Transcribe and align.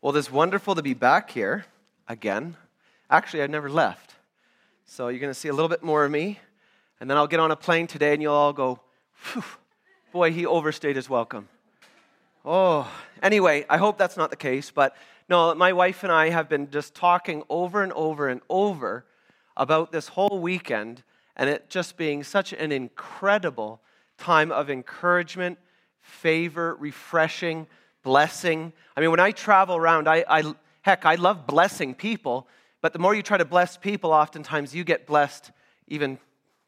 Well, 0.00 0.16
it's 0.16 0.30
wonderful 0.30 0.76
to 0.76 0.82
be 0.82 0.94
back 0.94 1.28
here 1.28 1.64
again. 2.06 2.56
Actually, 3.10 3.42
I've 3.42 3.50
never 3.50 3.68
left. 3.68 4.14
So 4.84 5.08
you're 5.08 5.18
going 5.18 5.32
to 5.32 5.38
see 5.38 5.48
a 5.48 5.52
little 5.52 5.68
bit 5.68 5.82
more 5.82 6.04
of 6.04 6.10
me. 6.12 6.38
And 7.00 7.10
then 7.10 7.16
I'll 7.16 7.26
get 7.26 7.40
on 7.40 7.50
a 7.50 7.56
plane 7.56 7.88
today 7.88 8.12
and 8.12 8.22
you'll 8.22 8.32
all 8.32 8.52
go, 8.52 8.78
boy, 10.12 10.30
he 10.30 10.46
overstayed 10.46 10.94
his 10.94 11.10
welcome. 11.10 11.48
Oh, 12.44 12.88
anyway, 13.24 13.66
I 13.68 13.76
hope 13.78 13.98
that's 13.98 14.16
not 14.16 14.30
the 14.30 14.36
case. 14.36 14.70
But 14.70 14.94
no, 15.28 15.52
my 15.56 15.72
wife 15.72 16.04
and 16.04 16.12
I 16.12 16.28
have 16.28 16.48
been 16.48 16.70
just 16.70 16.94
talking 16.94 17.42
over 17.48 17.82
and 17.82 17.92
over 17.94 18.28
and 18.28 18.40
over 18.48 19.04
about 19.56 19.90
this 19.90 20.06
whole 20.06 20.38
weekend 20.38 21.02
and 21.34 21.50
it 21.50 21.70
just 21.70 21.96
being 21.96 22.22
such 22.22 22.52
an 22.52 22.70
incredible 22.70 23.80
time 24.16 24.52
of 24.52 24.70
encouragement, 24.70 25.58
favor, 26.00 26.76
refreshing, 26.76 27.66
blessing. 28.02 28.72
I 28.96 29.00
mean, 29.00 29.10
when 29.10 29.20
I 29.20 29.30
travel 29.30 29.76
around, 29.76 30.08
I, 30.08 30.24
I 30.28 30.54
heck, 30.82 31.04
I 31.04 31.16
love 31.16 31.46
blessing 31.46 31.94
people, 31.94 32.48
but 32.80 32.92
the 32.92 32.98
more 32.98 33.14
you 33.14 33.22
try 33.22 33.38
to 33.38 33.44
bless 33.44 33.76
people, 33.76 34.12
oftentimes 34.12 34.74
you 34.74 34.84
get 34.84 35.06
blessed 35.06 35.50
even 35.88 36.18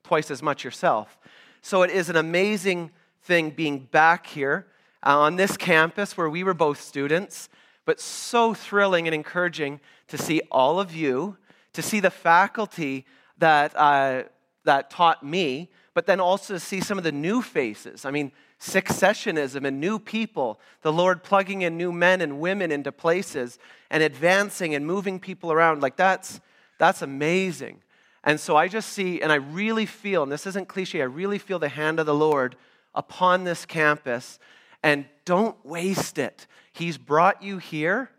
twice 0.02 0.30
as 0.30 0.42
much 0.42 0.64
yourself. 0.64 1.18
So 1.62 1.82
it 1.82 1.90
is 1.90 2.08
an 2.08 2.16
amazing 2.16 2.90
thing 3.22 3.50
being 3.50 3.80
back 3.80 4.26
here 4.26 4.66
uh, 5.04 5.18
on 5.18 5.36
this 5.36 5.56
campus 5.56 6.16
where 6.16 6.28
we 6.28 6.42
were 6.42 6.54
both 6.54 6.80
students, 6.80 7.48
but 7.84 8.00
so 8.00 8.54
thrilling 8.54 9.06
and 9.06 9.14
encouraging 9.14 9.80
to 10.08 10.18
see 10.18 10.40
all 10.50 10.80
of 10.80 10.94
you, 10.94 11.36
to 11.72 11.82
see 11.82 12.00
the 12.00 12.10
faculty 12.10 13.06
that, 13.38 13.76
uh, 13.76 14.24
that 14.64 14.90
taught 14.90 15.24
me, 15.24 15.70
but 15.94 16.06
then 16.06 16.20
also 16.20 16.54
to 16.54 16.60
see 16.60 16.80
some 16.80 16.98
of 16.98 17.04
the 17.04 17.12
new 17.12 17.42
faces. 17.42 18.04
I 18.04 18.10
mean, 18.10 18.32
successionism 18.60 19.66
and 19.66 19.80
new 19.80 19.98
people, 19.98 20.60
the 20.82 20.92
Lord 20.92 21.22
plugging 21.22 21.62
in 21.62 21.78
new 21.78 21.92
men 21.92 22.20
and 22.20 22.40
women 22.40 22.70
into 22.70 22.92
places 22.92 23.58
and 23.90 24.02
advancing 24.02 24.74
and 24.74 24.86
moving 24.86 25.18
people 25.18 25.50
around. 25.50 25.80
Like 25.80 25.96
that's, 25.96 26.40
that's 26.78 27.00
amazing. 27.00 27.80
And 28.22 28.38
so 28.38 28.56
I 28.56 28.68
just 28.68 28.90
see, 28.90 29.22
and 29.22 29.32
I 29.32 29.36
really 29.36 29.86
feel, 29.86 30.22
and 30.22 30.30
this 30.30 30.46
isn't 30.46 30.68
cliche, 30.68 31.00
I 31.00 31.06
really 31.06 31.38
feel 31.38 31.58
the 31.58 31.70
hand 31.70 31.98
of 31.98 32.06
the 32.06 32.14
Lord 32.14 32.54
upon 32.94 33.44
this 33.44 33.64
campus. 33.64 34.38
And 34.82 35.06
don't 35.24 35.56
waste 35.64 36.18
it. 36.18 36.46
He's 36.72 36.98
brought 36.98 37.42
you 37.42 37.58
here 37.58 38.10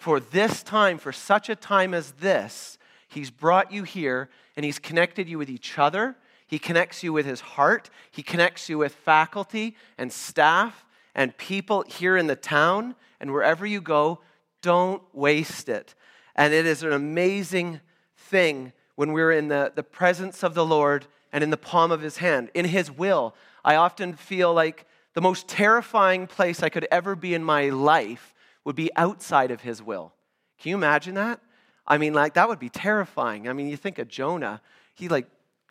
for 0.00 0.18
this 0.18 0.62
time, 0.62 0.98
for 0.98 1.12
such 1.12 1.48
a 1.48 1.56
time 1.56 1.94
as 1.94 2.12
this. 2.12 2.78
He's 3.08 3.30
brought 3.30 3.70
you 3.70 3.84
here, 3.84 4.28
and 4.56 4.64
He's 4.64 4.78
connected 4.80 5.28
you 5.28 5.38
with 5.38 5.48
each 5.48 5.78
other 5.78 6.16
he 6.54 6.60
connects 6.60 7.02
you 7.02 7.12
with 7.12 7.26
his 7.26 7.40
heart. 7.40 7.90
He 8.12 8.22
connects 8.22 8.68
you 8.68 8.78
with 8.78 8.94
faculty 8.94 9.74
and 9.98 10.12
staff 10.12 10.86
and 11.12 11.36
people 11.36 11.82
here 11.88 12.16
in 12.16 12.28
the 12.28 12.36
town 12.36 12.94
and 13.18 13.32
wherever 13.32 13.66
you 13.66 13.80
go. 13.80 14.20
Don't 14.62 15.02
waste 15.12 15.68
it. 15.68 15.96
And 16.36 16.54
it 16.54 16.64
is 16.64 16.84
an 16.84 16.92
amazing 16.92 17.80
thing 18.16 18.72
when 18.94 19.12
we're 19.12 19.32
in 19.32 19.48
the, 19.48 19.72
the 19.74 19.82
presence 19.82 20.44
of 20.44 20.54
the 20.54 20.64
Lord 20.64 21.08
and 21.32 21.42
in 21.42 21.50
the 21.50 21.56
palm 21.56 21.90
of 21.90 22.02
his 22.02 22.18
hand, 22.18 22.52
in 22.54 22.66
his 22.66 22.88
will. 22.88 23.34
I 23.64 23.74
often 23.74 24.12
feel 24.14 24.54
like 24.54 24.86
the 25.14 25.20
most 25.20 25.48
terrifying 25.48 26.28
place 26.28 26.62
I 26.62 26.68
could 26.68 26.86
ever 26.88 27.16
be 27.16 27.34
in 27.34 27.42
my 27.42 27.70
life 27.70 28.32
would 28.62 28.76
be 28.76 28.92
outside 28.94 29.50
of 29.50 29.62
his 29.62 29.82
will. 29.82 30.12
Can 30.60 30.70
you 30.70 30.76
imagine 30.76 31.16
that? 31.16 31.40
I 31.84 31.98
mean, 31.98 32.14
like, 32.14 32.34
that 32.34 32.48
would 32.48 32.60
be 32.60 32.68
terrifying. 32.68 33.48
I 33.48 33.54
mean, 33.54 33.66
you 33.66 33.76
think 33.76 33.98
of 33.98 34.06
Jonah. 34.06 34.62
He, 34.94 35.08
like, 35.08 35.26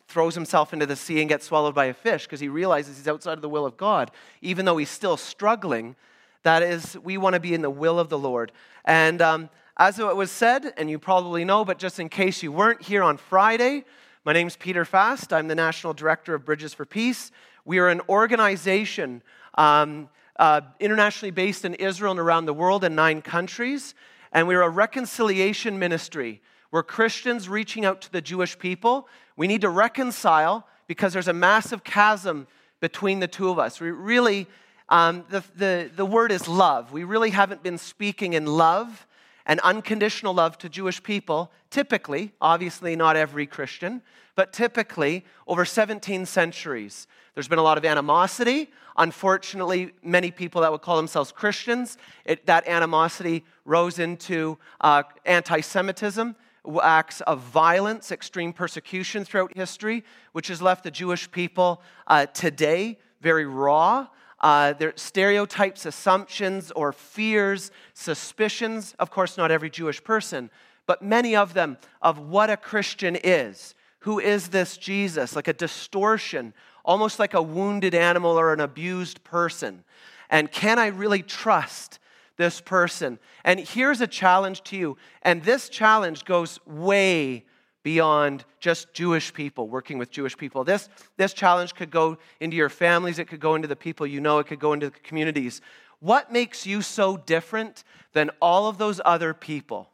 throws 0.08 0.34
himself 0.34 0.72
into 0.72 0.86
the 0.86 0.96
sea 0.96 1.20
and 1.20 1.28
gets 1.28 1.46
swallowed 1.46 1.74
by 1.74 1.86
a 1.86 1.94
fish 1.94 2.24
because 2.24 2.40
he 2.40 2.48
realizes 2.48 2.96
he's 2.98 3.08
outside 3.08 3.32
of 3.34 3.42
the 3.42 3.48
will 3.48 3.66
of 3.66 3.76
God, 3.76 4.10
even 4.42 4.64
though 4.64 4.76
he's 4.76 4.90
still 4.90 5.16
struggling. 5.16 5.96
That 6.42 6.62
is, 6.62 6.96
we 7.02 7.16
want 7.16 7.34
to 7.34 7.40
be 7.40 7.54
in 7.54 7.62
the 7.62 7.70
will 7.70 7.98
of 7.98 8.10
the 8.10 8.18
Lord. 8.18 8.52
And 8.84 9.22
um, 9.22 9.50
as 9.76 9.98
it 9.98 10.14
was 10.14 10.30
said, 10.30 10.72
and 10.76 10.90
you 10.90 10.98
probably 10.98 11.44
know, 11.44 11.64
but 11.64 11.78
just 11.78 11.98
in 11.98 12.08
case 12.08 12.42
you 12.42 12.52
weren't 12.52 12.82
here 12.82 13.02
on 13.02 13.16
Friday, 13.16 13.84
my 14.24 14.32
name's 14.32 14.56
Peter 14.56 14.84
Fast. 14.84 15.32
I'm 15.32 15.48
the 15.48 15.54
National 15.54 15.92
Director 15.92 16.34
of 16.34 16.44
Bridges 16.44 16.72
for 16.72 16.84
Peace. 16.84 17.30
We 17.64 17.78
are 17.78 17.88
an 17.88 18.00
organization 18.08 19.22
um, 19.54 20.08
uh, 20.38 20.60
internationally 20.80 21.30
based 21.30 21.64
in 21.64 21.74
Israel 21.74 22.12
and 22.12 22.20
around 22.20 22.46
the 22.46 22.54
world 22.54 22.84
in 22.84 22.94
nine 22.94 23.22
countries. 23.22 23.94
And 24.32 24.46
we're 24.46 24.62
a 24.62 24.68
reconciliation 24.68 25.78
ministry. 25.78 26.40
We're 26.74 26.82
Christians 26.82 27.48
reaching 27.48 27.84
out 27.84 28.00
to 28.00 28.10
the 28.10 28.20
Jewish 28.20 28.58
people 28.58 29.06
we 29.36 29.46
need 29.46 29.60
to 29.60 29.68
reconcile 29.68 30.66
because 30.88 31.12
there's 31.12 31.28
a 31.28 31.32
massive 31.32 31.84
chasm 31.84 32.48
between 32.80 33.20
the 33.20 33.28
two 33.28 33.48
of 33.48 33.60
us. 33.60 33.80
We 33.80 33.92
really, 33.92 34.48
um, 34.88 35.24
the, 35.30 35.44
the, 35.54 35.88
the 35.94 36.04
word 36.04 36.32
is 36.32 36.48
love. 36.48 36.90
We 36.90 37.04
really 37.04 37.30
haven't 37.30 37.62
been 37.62 37.78
speaking 37.78 38.32
in 38.32 38.46
love 38.46 39.06
and 39.46 39.60
unconditional 39.60 40.34
love 40.34 40.58
to 40.58 40.68
Jewish 40.68 41.00
people, 41.00 41.52
typically, 41.70 42.32
obviously 42.40 42.96
not 42.96 43.14
every 43.14 43.46
Christian, 43.46 44.02
but 44.34 44.52
typically 44.52 45.24
over 45.46 45.64
17 45.64 46.26
centuries. 46.26 47.06
There's 47.34 47.46
been 47.46 47.60
a 47.60 47.62
lot 47.62 47.78
of 47.78 47.84
animosity. 47.84 48.68
Unfortunately, 48.96 49.92
many 50.02 50.32
people 50.32 50.62
that 50.62 50.72
would 50.72 50.82
call 50.82 50.96
themselves 50.96 51.30
Christians, 51.30 51.98
it, 52.24 52.46
that 52.46 52.66
animosity 52.66 53.44
rose 53.64 54.00
into 54.00 54.58
uh, 54.80 55.04
anti 55.24 55.60
Semitism 55.60 56.34
acts 56.82 57.20
of 57.22 57.40
violence, 57.40 58.10
extreme 58.10 58.52
persecution 58.52 59.24
throughout 59.24 59.56
history, 59.56 60.04
which 60.32 60.48
has 60.48 60.62
left 60.62 60.84
the 60.84 60.90
Jewish 60.90 61.30
people 61.30 61.82
uh, 62.06 62.26
today 62.26 62.98
very 63.24 63.46
raw. 63.46 64.06
Uh, 64.40 64.74
their 64.74 64.92
stereotypes, 64.96 65.86
assumptions, 65.86 66.70
or 66.72 66.92
fears, 66.92 67.70
suspicions. 67.94 68.94
Of 68.98 69.10
course, 69.10 69.38
not 69.38 69.50
every 69.50 69.70
Jewish 69.70 70.04
person, 70.04 70.50
but 70.86 71.02
many 71.02 71.34
of 71.34 71.54
them 71.54 71.78
of 72.02 72.18
what 72.18 72.50
a 72.50 72.58
Christian 72.58 73.16
is. 73.24 73.74
Who 74.00 74.18
is 74.18 74.48
this 74.48 74.76
Jesus? 74.76 75.34
Like 75.34 75.48
a 75.48 75.54
distortion, 75.54 76.52
almost 76.84 77.18
like 77.18 77.32
a 77.32 77.40
wounded 77.40 77.94
animal 77.94 78.38
or 78.38 78.52
an 78.52 78.60
abused 78.60 79.24
person. 79.24 79.82
And 80.28 80.52
can 80.52 80.78
I 80.78 80.88
really 80.88 81.22
trust 81.22 81.98
this 82.36 82.60
person. 82.60 83.18
And 83.44 83.60
here's 83.60 84.00
a 84.00 84.06
challenge 84.06 84.62
to 84.64 84.76
you. 84.76 84.96
And 85.22 85.42
this 85.42 85.68
challenge 85.68 86.24
goes 86.24 86.58
way 86.66 87.44
beyond 87.82 88.44
just 88.60 88.92
Jewish 88.94 89.32
people, 89.32 89.68
working 89.68 89.98
with 89.98 90.10
Jewish 90.10 90.36
people. 90.36 90.64
This, 90.64 90.88
this 91.16 91.34
challenge 91.34 91.74
could 91.74 91.90
go 91.90 92.18
into 92.40 92.56
your 92.56 92.70
families, 92.70 93.18
it 93.18 93.28
could 93.28 93.40
go 93.40 93.54
into 93.54 93.68
the 93.68 93.76
people 93.76 94.06
you 94.06 94.20
know, 94.20 94.38
it 94.38 94.46
could 94.46 94.58
go 94.58 94.72
into 94.72 94.90
the 94.90 94.98
communities. 95.00 95.60
What 96.00 96.32
makes 96.32 96.66
you 96.66 96.82
so 96.82 97.18
different 97.18 97.84
than 98.12 98.30
all 98.40 98.68
of 98.68 98.78
those 98.78 99.00
other 99.04 99.34
people? 99.34 99.90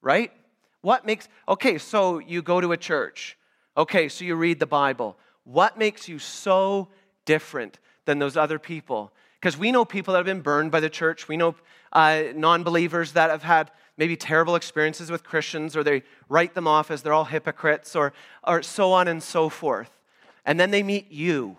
Right? 0.00 0.32
What 0.80 1.06
makes, 1.06 1.28
okay, 1.48 1.78
so 1.78 2.18
you 2.18 2.42
go 2.42 2.60
to 2.60 2.72
a 2.72 2.76
church. 2.76 3.38
Okay, 3.76 4.08
so 4.08 4.24
you 4.24 4.34
read 4.34 4.58
the 4.58 4.66
Bible. 4.66 5.18
What 5.44 5.78
makes 5.78 6.08
you 6.08 6.18
so 6.18 6.88
different 7.26 7.78
than 8.06 8.18
those 8.18 8.36
other 8.36 8.58
people? 8.58 9.12
Because 9.44 9.58
we 9.58 9.72
know 9.72 9.84
people 9.84 10.12
that 10.12 10.20
have 10.20 10.24
been 10.24 10.40
burned 10.40 10.70
by 10.70 10.80
the 10.80 10.88
church. 10.88 11.28
We 11.28 11.36
know 11.36 11.54
uh, 11.92 12.22
non 12.34 12.62
believers 12.62 13.12
that 13.12 13.28
have 13.28 13.42
had 13.42 13.70
maybe 13.98 14.16
terrible 14.16 14.54
experiences 14.54 15.10
with 15.10 15.22
Christians, 15.22 15.76
or 15.76 15.84
they 15.84 16.02
write 16.30 16.54
them 16.54 16.66
off 16.66 16.90
as 16.90 17.02
they're 17.02 17.12
all 17.12 17.26
hypocrites, 17.26 17.94
or, 17.94 18.14
or 18.42 18.62
so 18.62 18.90
on 18.92 19.06
and 19.06 19.22
so 19.22 19.50
forth. 19.50 20.00
And 20.46 20.58
then 20.58 20.70
they 20.70 20.82
meet 20.82 21.12
you. 21.12 21.58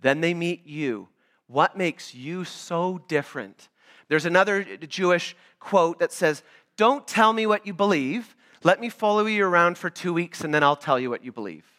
Then 0.00 0.22
they 0.22 0.34
meet 0.34 0.66
you. 0.66 1.06
What 1.46 1.78
makes 1.78 2.16
you 2.16 2.42
so 2.42 3.00
different? 3.06 3.68
There's 4.08 4.26
another 4.26 4.64
Jewish 4.64 5.36
quote 5.60 6.00
that 6.00 6.10
says, 6.10 6.42
Don't 6.76 7.06
tell 7.06 7.32
me 7.32 7.46
what 7.46 7.64
you 7.64 7.74
believe. 7.74 8.34
Let 8.64 8.80
me 8.80 8.88
follow 8.88 9.24
you 9.26 9.46
around 9.46 9.78
for 9.78 9.88
two 9.88 10.12
weeks 10.12 10.40
and 10.40 10.52
then 10.52 10.64
I'll 10.64 10.74
tell 10.74 10.98
you 10.98 11.10
what 11.10 11.24
you 11.24 11.30
believe. 11.30 11.73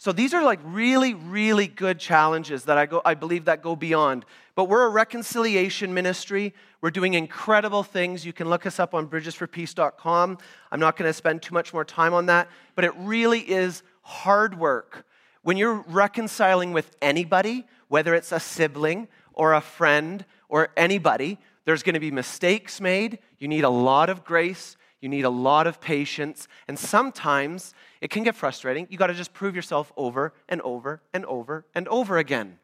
So 0.00 0.12
these 0.12 0.32
are 0.32 0.42
like 0.42 0.60
really, 0.64 1.12
really 1.12 1.66
good 1.66 1.98
challenges 1.98 2.64
that 2.64 2.78
I, 2.78 2.86
go, 2.86 3.02
I 3.04 3.12
believe 3.12 3.44
that 3.44 3.60
go 3.62 3.76
beyond. 3.76 4.24
But 4.54 4.64
we're 4.64 4.86
a 4.86 4.88
reconciliation 4.88 5.92
ministry. 5.92 6.54
We're 6.80 6.90
doing 6.90 7.12
incredible 7.12 7.82
things. 7.82 8.24
You 8.24 8.32
can 8.32 8.48
look 8.48 8.64
us 8.64 8.80
up 8.80 8.94
on 8.94 9.08
bridgesforpeace.com. 9.08 10.38
I'm 10.72 10.80
not 10.80 10.96
going 10.96 11.06
to 11.06 11.12
spend 11.12 11.42
too 11.42 11.52
much 11.52 11.74
more 11.74 11.84
time 11.84 12.14
on 12.14 12.24
that, 12.26 12.48
but 12.76 12.86
it 12.86 12.94
really 12.96 13.40
is 13.40 13.82
hard 14.00 14.58
work. 14.58 15.04
When 15.42 15.58
you're 15.58 15.84
reconciling 15.86 16.72
with 16.72 16.96
anybody, 17.02 17.66
whether 17.88 18.14
it's 18.14 18.32
a 18.32 18.40
sibling 18.40 19.06
or 19.34 19.52
a 19.52 19.60
friend 19.60 20.24
or 20.48 20.70
anybody, 20.78 21.36
there's 21.66 21.82
going 21.82 21.92
to 21.92 22.00
be 22.00 22.10
mistakes 22.10 22.80
made. 22.80 23.18
You 23.38 23.48
need 23.48 23.64
a 23.64 23.68
lot 23.68 24.08
of 24.08 24.24
grace. 24.24 24.78
You 25.00 25.08
need 25.08 25.24
a 25.24 25.30
lot 25.30 25.66
of 25.66 25.80
patience. 25.80 26.46
And 26.68 26.78
sometimes 26.78 27.74
it 28.00 28.10
can 28.10 28.22
get 28.22 28.34
frustrating. 28.34 28.86
You 28.90 28.98
got 28.98 29.08
to 29.08 29.14
just 29.14 29.32
prove 29.32 29.56
yourself 29.56 29.92
over 29.96 30.34
and 30.48 30.60
over 30.62 31.02
and 31.12 31.24
over 31.26 31.64
and 31.74 31.88
over 31.88 32.18
again. 32.18 32.58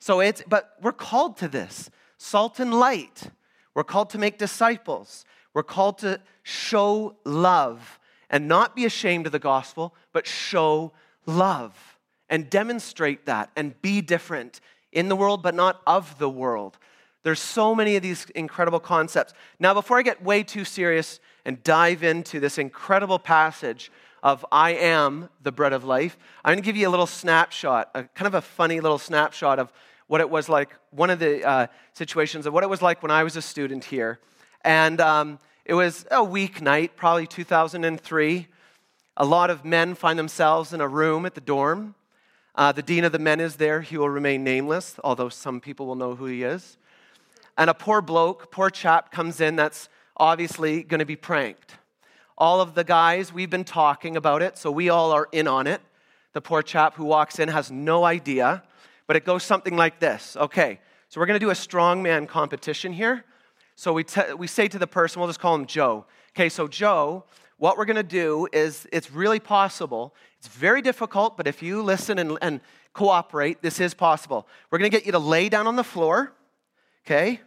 So 0.00 0.20
it's, 0.20 0.42
but 0.48 0.76
we're 0.80 0.92
called 0.92 1.36
to 1.38 1.48
this 1.48 1.90
salt 2.16 2.58
and 2.58 2.74
light. 2.74 3.30
We're 3.74 3.84
called 3.84 4.10
to 4.10 4.18
make 4.18 4.38
disciples. 4.38 5.24
We're 5.54 5.62
called 5.62 5.98
to 5.98 6.20
show 6.42 7.16
love 7.24 7.98
and 8.28 8.48
not 8.48 8.76
be 8.76 8.84
ashamed 8.84 9.26
of 9.26 9.32
the 9.32 9.38
gospel, 9.38 9.94
but 10.12 10.26
show 10.26 10.92
love 11.26 11.98
and 12.28 12.48
demonstrate 12.48 13.26
that 13.26 13.50
and 13.56 13.80
be 13.82 14.00
different 14.00 14.60
in 14.92 15.08
the 15.08 15.16
world, 15.16 15.42
but 15.42 15.54
not 15.54 15.80
of 15.86 16.18
the 16.18 16.30
world. 16.30 16.78
There's 17.22 17.40
so 17.40 17.74
many 17.74 17.96
of 17.96 18.02
these 18.02 18.26
incredible 18.34 18.80
concepts. 18.80 19.34
Now, 19.58 19.74
before 19.74 19.98
I 19.98 20.02
get 20.02 20.22
way 20.22 20.42
too 20.42 20.64
serious 20.64 21.20
and 21.44 21.62
dive 21.62 22.02
into 22.02 22.40
this 22.40 22.58
incredible 22.58 23.18
passage 23.18 23.92
of 24.22 24.44
I 24.50 24.70
am 24.72 25.28
the 25.42 25.52
bread 25.52 25.72
of 25.72 25.84
life, 25.84 26.16
I'm 26.44 26.52
going 26.52 26.62
to 26.62 26.64
give 26.64 26.76
you 26.76 26.88
a 26.88 26.90
little 26.90 27.06
snapshot, 27.06 27.90
a 27.94 28.04
kind 28.04 28.26
of 28.26 28.34
a 28.34 28.40
funny 28.40 28.80
little 28.80 28.98
snapshot 28.98 29.58
of 29.58 29.72
what 30.06 30.20
it 30.20 30.28
was 30.28 30.48
like, 30.48 30.74
one 30.90 31.10
of 31.10 31.18
the 31.18 31.46
uh, 31.46 31.66
situations 31.92 32.46
of 32.46 32.52
what 32.52 32.64
it 32.64 32.70
was 32.70 32.82
like 32.82 33.02
when 33.02 33.10
I 33.10 33.22
was 33.22 33.36
a 33.36 33.42
student 33.42 33.84
here. 33.84 34.18
And 34.62 35.00
um, 35.00 35.38
it 35.64 35.74
was 35.74 36.04
a 36.10 36.16
weeknight, 36.16 36.90
probably 36.96 37.26
2003. 37.26 38.48
A 39.16 39.24
lot 39.24 39.50
of 39.50 39.64
men 39.64 39.94
find 39.94 40.18
themselves 40.18 40.72
in 40.72 40.80
a 40.80 40.88
room 40.88 41.26
at 41.26 41.34
the 41.34 41.40
dorm. 41.40 41.94
Uh, 42.54 42.72
the 42.72 42.82
dean 42.82 43.04
of 43.04 43.12
the 43.12 43.18
men 43.18 43.40
is 43.40 43.56
there. 43.56 43.82
He 43.82 43.96
will 43.96 44.08
remain 44.08 44.42
nameless, 44.42 44.96
although 45.04 45.28
some 45.28 45.60
people 45.60 45.86
will 45.86 45.94
know 45.94 46.14
who 46.14 46.24
he 46.24 46.42
is. 46.42 46.76
And 47.56 47.68
a 47.70 47.74
poor 47.74 48.00
bloke, 48.00 48.50
poor 48.50 48.70
chap 48.70 49.12
comes 49.12 49.40
in 49.40 49.56
that's 49.56 49.88
obviously 50.16 50.82
going 50.82 51.00
to 51.00 51.06
be 51.06 51.16
pranked. 51.16 51.76
All 52.38 52.60
of 52.60 52.74
the 52.74 52.84
guys, 52.84 53.32
we've 53.32 53.50
been 53.50 53.64
talking 53.64 54.16
about 54.16 54.42
it, 54.42 54.56
so 54.56 54.70
we 54.70 54.88
all 54.88 55.12
are 55.12 55.28
in 55.32 55.46
on 55.46 55.66
it. 55.66 55.80
The 56.32 56.40
poor 56.40 56.62
chap 56.62 56.94
who 56.94 57.04
walks 57.04 57.38
in 57.38 57.48
has 57.48 57.70
no 57.70 58.04
idea, 58.04 58.62
but 59.06 59.16
it 59.16 59.24
goes 59.24 59.42
something 59.42 59.76
like 59.76 59.98
this. 59.98 60.36
Okay, 60.36 60.80
so 61.08 61.20
we're 61.20 61.26
going 61.26 61.38
to 61.38 61.44
do 61.44 61.50
a 61.50 61.54
strongman 61.54 62.28
competition 62.28 62.92
here. 62.92 63.24
So 63.74 63.92
we, 63.92 64.04
we 64.36 64.46
say 64.46 64.68
to 64.68 64.78
the 64.78 64.86
person, 64.86 65.20
we'll 65.20 65.28
just 65.28 65.40
call 65.40 65.54
him 65.54 65.66
Joe. 65.66 66.06
Okay, 66.34 66.48
so 66.48 66.68
Joe, 66.68 67.24
what 67.56 67.76
we're 67.76 67.84
going 67.84 67.96
to 67.96 68.02
do 68.02 68.46
is 68.52 68.86
it's 68.92 69.10
really 69.10 69.40
possible. 69.40 70.14
It's 70.38 70.48
very 70.48 70.80
difficult, 70.82 71.36
but 71.36 71.46
if 71.46 71.62
you 71.62 71.82
listen 71.82 72.18
and, 72.18 72.38
and 72.40 72.60
cooperate, 72.92 73.60
this 73.60 73.80
is 73.80 73.92
possible. 73.92 74.46
We're 74.70 74.78
going 74.78 74.90
to 74.90 74.96
get 74.96 75.04
you 75.04 75.12
to 75.12 75.18
lay 75.18 75.48
down 75.48 75.66
on 75.66 75.76
the 75.76 75.84
floor 75.84 76.32
okay? 77.10 77.40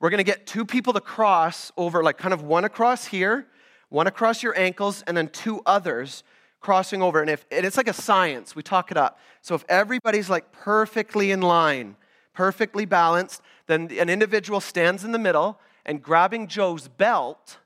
We're 0.00 0.10
gonna 0.10 0.24
get 0.24 0.46
two 0.46 0.64
people 0.64 0.92
to 0.94 1.00
cross 1.00 1.72
over, 1.76 2.02
like 2.02 2.16
kind 2.16 2.32
of 2.32 2.42
one 2.42 2.64
across 2.64 3.04
here, 3.04 3.46
one 3.90 4.06
across 4.06 4.42
your 4.42 4.58
ankles, 4.58 5.02
and 5.06 5.16
then 5.16 5.28
two 5.28 5.60
others 5.66 6.22
crossing 6.60 7.02
over. 7.02 7.20
And 7.20 7.28
if 7.28 7.44
and 7.50 7.66
it's 7.66 7.76
like 7.76 7.88
a 7.88 7.92
science, 7.92 8.56
we 8.56 8.62
talk 8.62 8.90
it 8.90 8.96
up. 8.96 9.18
So 9.42 9.54
if 9.54 9.64
everybody's 9.68 10.30
like 10.30 10.52
perfectly 10.52 11.32
in 11.32 11.42
line, 11.42 11.96
perfectly 12.32 12.86
balanced, 12.86 13.42
then 13.66 13.90
an 13.98 14.08
individual 14.08 14.60
stands 14.60 15.04
in 15.04 15.12
the 15.12 15.18
middle 15.18 15.60
and 15.84 16.02
grabbing 16.02 16.46
Joe's 16.46 16.88
belt 16.88 17.58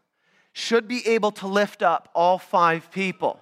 should 0.53 0.89
be 0.89 1.07
able 1.07 1.31
to 1.33 1.47
lift 1.47 1.83
up 1.83 2.09
all 2.15 2.39
five 2.39 2.91
people. 2.91 3.39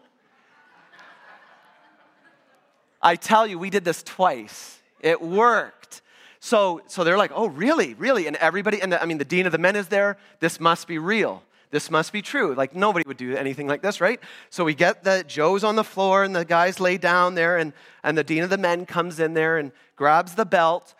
I 3.00 3.16
tell 3.16 3.46
you, 3.46 3.58
we 3.58 3.70
did 3.70 3.84
this 3.84 4.02
twice. 4.02 4.78
It 5.00 5.22
worked. 5.22 6.02
So, 6.40 6.80
so 6.86 7.04
they're 7.04 7.18
like, 7.18 7.32
oh, 7.34 7.48
really, 7.48 7.94
really? 7.94 8.26
And 8.26 8.34
everybody, 8.36 8.80
and 8.80 8.92
the, 8.92 9.00
I 9.00 9.04
mean, 9.04 9.18
the 9.18 9.26
dean 9.26 9.44
of 9.44 9.52
the 9.52 9.58
men 9.58 9.76
is 9.76 9.88
there. 9.88 10.16
This 10.40 10.58
must 10.58 10.88
be 10.88 10.96
real. 10.98 11.42
This 11.70 11.90
must 11.90 12.12
be 12.12 12.22
true. 12.22 12.54
Like, 12.54 12.74
nobody 12.74 13.04
would 13.06 13.18
do 13.18 13.36
anything 13.36 13.68
like 13.68 13.82
this, 13.82 14.00
right? 14.00 14.18
So 14.48 14.64
we 14.64 14.74
get 14.74 15.04
the, 15.04 15.22
Joe's 15.28 15.62
on 15.62 15.76
the 15.76 15.84
floor, 15.84 16.24
and 16.24 16.34
the 16.34 16.44
guys 16.46 16.80
lay 16.80 16.96
down 16.96 17.34
there, 17.34 17.58
and, 17.58 17.74
and 18.02 18.16
the 18.16 18.24
dean 18.24 18.42
of 18.42 18.50
the 18.50 18.58
men 18.58 18.86
comes 18.86 19.20
in 19.20 19.34
there 19.34 19.58
and 19.58 19.70
grabs 19.96 20.34
the 20.34 20.46
belt. 20.46 20.94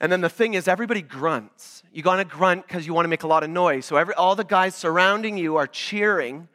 And 0.00 0.12
then 0.12 0.20
the 0.20 0.28
thing 0.28 0.54
is, 0.54 0.68
everybody 0.68 1.02
grunts. 1.02 1.82
You 1.92 2.02
gotta 2.02 2.24
grunt 2.24 2.68
because 2.68 2.86
you 2.86 2.92
wanna 2.94 3.08
make 3.08 3.22
a 3.22 3.26
lot 3.26 3.42
of 3.42 3.50
noise. 3.50 3.86
So 3.86 3.96
every, 3.96 4.14
all 4.14 4.36
the 4.36 4.44
guys 4.44 4.74
surrounding 4.74 5.38
you 5.38 5.56
are 5.56 5.66
cheering, 5.66 6.46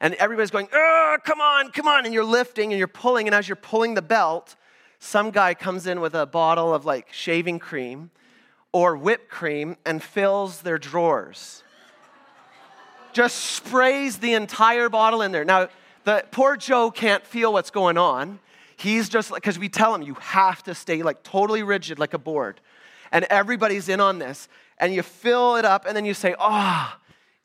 and 0.00 0.14
everybody's 0.14 0.50
going, 0.50 0.68
oh, 0.72 1.18
come 1.24 1.40
on, 1.40 1.70
come 1.70 1.86
on. 1.86 2.04
And 2.04 2.12
you're 2.12 2.24
lifting 2.24 2.72
and 2.72 2.78
you're 2.78 2.88
pulling, 2.88 3.28
and 3.28 3.34
as 3.34 3.48
you're 3.48 3.56
pulling 3.56 3.94
the 3.94 4.02
belt, 4.02 4.56
some 5.00 5.30
guy 5.30 5.54
comes 5.54 5.86
in 5.86 6.00
with 6.00 6.14
a 6.14 6.26
bottle 6.26 6.74
of 6.74 6.84
like 6.84 7.10
shaving 7.10 7.58
cream 7.58 8.10
or 8.70 8.96
whipped 8.96 9.30
cream 9.30 9.76
and 9.84 10.02
fills 10.02 10.60
their 10.60 10.78
drawers. 10.78 11.64
Just 13.12 13.36
sprays 13.36 14.18
the 14.18 14.34
entire 14.34 14.88
bottle 14.88 15.22
in 15.22 15.32
there. 15.32 15.44
Now, 15.44 15.68
the 16.04 16.24
poor 16.30 16.56
Joe 16.56 16.90
can't 16.90 17.26
feel 17.26 17.52
what's 17.52 17.70
going 17.70 17.96
on. 17.96 18.38
He's 18.76 19.08
just 19.08 19.30
like, 19.30 19.42
because 19.42 19.58
we 19.58 19.68
tell 19.68 19.94
him 19.94 20.02
you 20.02 20.14
have 20.20 20.62
to 20.64 20.74
stay 20.74 21.02
like 21.02 21.22
totally 21.22 21.62
rigid 21.62 21.98
like 21.98 22.14
a 22.14 22.18
board. 22.18 22.60
And 23.10 23.24
everybody's 23.30 23.88
in 23.88 24.00
on 24.00 24.18
this. 24.18 24.48
And 24.78 24.94
you 24.94 25.02
fill 25.02 25.56
it 25.56 25.64
up 25.64 25.86
and 25.86 25.96
then 25.96 26.04
you 26.04 26.14
say, 26.14 26.34
oh, 26.38 26.94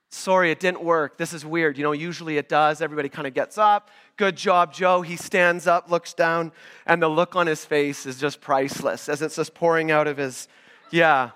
sorry, 0.10 0.52
it 0.52 0.60
didn't 0.60 0.82
work. 0.82 1.18
This 1.18 1.34
is 1.34 1.46
weird. 1.46 1.78
You 1.78 1.84
know, 1.84 1.92
usually 1.92 2.38
it 2.38 2.50
does. 2.50 2.82
Everybody 2.82 3.10
kind 3.10 3.28
of 3.28 3.34
gets 3.34 3.58
up. 3.58 3.90
Good 4.18 4.38
job, 4.38 4.74
Joe. 4.74 5.02
He 5.02 5.18
stands 5.18 5.68
up, 5.68 5.92
looks 5.92 6.14
down, 6.14 6.52
and 6.86 7.02
the 7.02 7.08
look 7.10 7.36
on 7.36 7.48
his 7.48 7.66
face 7.66 8.06
is 8.06 8.18
just 8.18 8.40
priceless 8.40 9.10
as 9.10 9.22
it's 9.22 9.36
just 9.36 9.54
pouring 9.54 9.92
out 9.92 10.08
of 10.08 10.18
his, 10.18 10.48
yeah. 10.92 11.32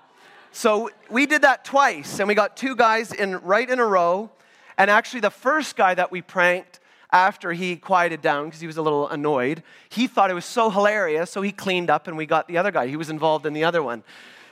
So 0.52 0.90
we 1.10 1.26
did 1.26 1.42
that 1.42 1.64
twice, 1.64 2.18
and 2.18 2.26
we 2.26 2.34
got 2.34 2.56
two 2.56 2.74
guys 2.74 3.12
in 3.12 3.36
right 3.38 3.68
in 3.68 3.78
a 3.78 3.86
row. 3.86 4.30
And 4.78 4.90
actually, 4.90 5.20
the 5.20 5.30
first 5.30 5.76
guy 5.76 5.94
that 5.94 6.10
we 6.10 6.22
pranked 6.22 6.80
after 7.12 7.52
he 7.52 7.76
quieted 7.76 8.22
down 8.22 8.46
because 8.46 8.60
he 8.60 8.66
was 8.66 8.78
a 8.78 8.82
little 8.82 9.08
annoyed, 9.08 9.62
he 9.90 10.06
thought 10.06 10.30
it 10.30 10.34
was 10.34 10.44
so 10.46 10.70
hilarious, 10.70 11.30
so 11.30 11.42
he 11.42 11.52
cleaned 11.52 11.90
up, 11.90 12.08
and 12.08 12.16
we 12.16 12.24
got 12.24 12.48
the 12.48 12.56
other 12.56 12.70
guy. 12.70 12.86
He 12.86 12.96
was 12.96 13.10
involved 13.10 13.44
in 13.44 13.52
the 13.52 13.64
other 13.64 13.82
one. 13.82 14.02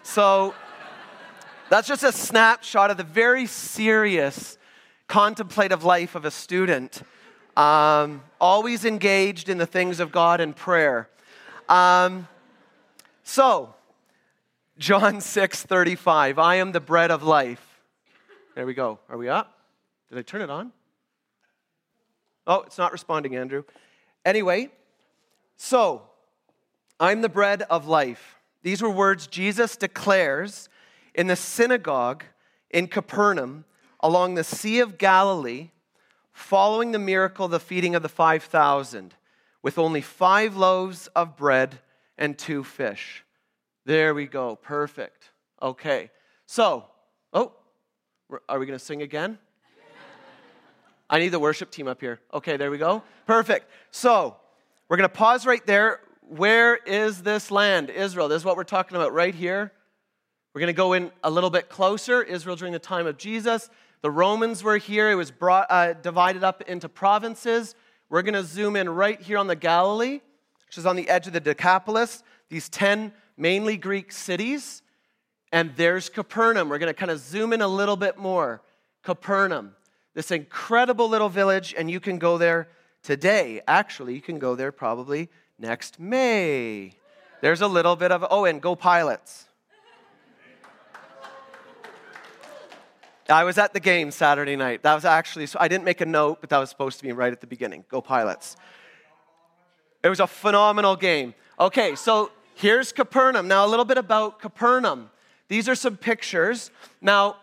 So 0.03 0.55
that's 1.70 1.88
just 1.88 2.03
a 2.03 2.12
snapshot 2.12 2.91
of 2.91 2.97
the 2.97 3.05
very 3.05 3.47
serious 3.47 4.59
contemplative 5.06 5.85
life 5.85 6.15
of 6.15 6.25
a 6.25 6.31
student, 6.31 7.03
um, 7.56 8.23
always 8.41 8.85
engaged 8.85 9.49
in 9.49 9.59
the 9.59 9.67
things 9.67 10.00
of 10.00 10.12
God 10.12 10.41
and 10.41 10.55
prayer. 10.55 11.09
Um, 11.69 12.29
so, 13.23 13.75
John 14.79 15.20
6 15.23 15.62
35, 15.62 16.38
I 16.38 16.56
am 16.56 16.73
the 16.73 16.81
bread 16.81 17.11
of 17.11 17.23
life. 17.23 17.81
There 18.55 18.67
we 18.67 18.75
go. 18.75 18.99
Are 19.09 19.19
we 19.19 19.29
up? 19.29 19.59
Did 20.09 20.19
I 20.19 20.23
turn 20.23 20.41
it 20.41 20.50
on? 20.50 20.73
Oh, 22.47 22.62
it's 22.62 22.79
not 22.79 22.93
responding, 22.93 23.37
Andrew. 23.37 23.65
Anyway, 24.25 24.70
so, 25.56 26.03
I'm 26.99 27.20
the 27.20 27.29
bread 27.29 27.62
of 27.62 27.87
life. 27.87 28.37
These 28.62 28.81
were 28.81 28.91
words 28.91 29.26
Jesus 29.26 29.76
declares 29.76 30.69
in 31.19 31.26
the 31.26 31.37
synagogue 31.37 32.25
in 32.70 32.87
Capernaum 32.87 33.65
along 34.00 34.37
the 34.37 34.44
Sea 34.44 34.79
of 34.79 34.99
Galilee, 34.99 35.70
following 36.32 36.93
the 36.93 36.99
miracle 37.00 37.47
of 37.47 37.50
the 37.50 37.59
feeding 37.59 37.97
of 37.97 38.03
the 38.03 38.09
5,000, 38.09 39.15
with 39.61 39.79
only 39.79 40.00
five 40.00 40.56
loaves 40.56 41.09
of 41.09 41.37
bread 41.37 41.81
and 42.17 42.38
two 42.38 42.62
fish. 42.62 43.25
There 43.85 44.15
we 44.15 44.26
go. 44.26 44.55
Perfect. 44.55 45.31
Okay. 45.61 46.11
So, 46.47 46.85
oh, 47.32 47.53
are 48.49 48.61
we 48.61 48.67
going 48.67 48.79
to 48.79 48.85
sing 48.85 49.03
again? 49.03 49.38
I 51.10 51.19
need 51.19 51.31
the 51.31 51.41
worship 51.41 51.72
team 51.72 51.89
up 51.89 52.01
here. 52.01 52.20
Okay, 52.32 52.56
there 52.56 52.70
we 52.70 52.79
go. 52.79 53.03
Perfect. 53.27 53.69
So, 53.91 54.37
we're 54.89 54.98
going 54.98 55.08
to 55.08 55.15
pause 55.15 55.46
right 55.46 55.67
there. 55.67 56.01
Where 56.29 56.77
is 56.77 57.22
this 57.22 57.51
land? 57.51 57.91
Israel. 57.91 58.29
This 58.29 58.43
is 58.43 58.44
what 58.44 58.56
we're 58.56 58.63
talking 58.63 58.94
about 58.96 59.13
right 59.13 59.34
here. 59.34 59.72
We're 60.58 60.62
going 60.62 60.74
to 60.74 60.77
go 60.77 60.93
in 60.94 61.12
a 61.22 61.31
little 61.31 61.50
bit 61.50 61.69
closer. 61.69 62.20
Israel 62.20 62.56
during 62.56 62.72
the 62.72 62.81
time 62.81 63.06
of 63.06 63.17
Jesus. 63.17 63.70
The 64.00 64.10
Romans 64.10 64.65
were 64.65 64.77
here. 64.77 65.08
It 65.08 65.15
was 65.15 65.31
brought, 65.31 65.69
uh, 65.70 65.93
divided 65.93 66.43
up 66.43 66.62
into 66.62 66.88
provinces. 66.88 67.77
We're 68.08 68.22
going 68.22 68.34
to 68.34 68.43
zoom 68.43 68.74
in 68.74 68.88
right 68.88 69.20
here 69.20 69.38
on 69.38 69.46
the 69.46 69.55
Galilee, 69.55 70.19
which 70.67 70.77
is 70.77 70.84
on 70.84 70.96
the 70.96 71.08
edge 71.08 71.29
of 71.29 71.32
the 71.32 71.38
Decapolis, 71.38 72.24
these 72.48 72.69
10 72.70 73.12
mainly 73.36 73.77
Greek 73.77 74.10
cities. 74.10 74.82
And 75.53 75.77
there's 75.77 76.08
Capernaum. 76.08 76.69
We're 76.69 76.79
going 76.79 76.93
to 76.93 76.98
kind 76.98 77.12
of 77.12 77.20
zoom 77.20 77.53
in 77.53 77.60
a 77.60 77.69
little 77.69 77.96
bit 77.96 78.19
more. 78.19 78.60
Capernaum, 79.05 79.77
this 80.15 80.32
incredible 80.32 81.08
little 81.08 81.29
village, 81.29 81.72
and 81.79 81.88
you 81.88 82.00
can 82.00 82.19
go 82.19 82.36
there 82.36 82.67
today. 83.05 83.60
Actually, 83.69 84.15
you 84.15 84.20
can 84.20 84.41
go 84.41 84.56
there 84.56 84.72
probably 84.72 85.29
next 85.56 86.00
May. 86.00 86.94
There's 87.43 87.60
a 87.60 87.69
little 87.69 87.94
bit 87.94 88.10
of, 88.10 88.27
oh, 88.29 88.44
and 88.44 88.60
go 88.60 88.74
pilots. 88.74 89.44
I 93.31 93.44
was 93.44 93.58
at 93.58 93.75
the 93.75 93.81
game 93.81 94.11
Saturday 94.11 94.56
night. 94.56 94.82
That 94.82 94.94
was 94.94 95.05
actually, 95.05 95.47
so 95.47 95.58
I 95.61 95.69
didn't 95.69 95.85
make 95.85 96.01
a 96.01 96.06
note, 96.06 96.39
but 96.41 96.49
that 96.51 96.58
was 96.58 96.70
supposed 96.70 96.99
to 96.99 97.05
be 97.05 97.13
right 97.13 97.32
at 97.32 97.43
the 97.43 97.47
beginning. 97.47 97.85
Go 97.89 98.01
Pilots. 98.01 98.56
It 100.03 100.08
was 100.08 100.20
a 100.20 100.27
phenomenal 100.27 100.97
game. 100.97 101.35
Okay, 101.61 101.94
so 101.94 102.31
here's 102.55 102.91
Capernaum. 102.91 103.47
Now, 103.47 103.67
a 103.67 103.69
little 103.69 103.85
bit 103.85 103.99
about 103.99 104.41
Capernaum. 104.41 105.11
These 105.49 105.69
are 105.69 105.75
some 105.75 105.97
pictures. 105.97 106.70
Now, 107.03 107.37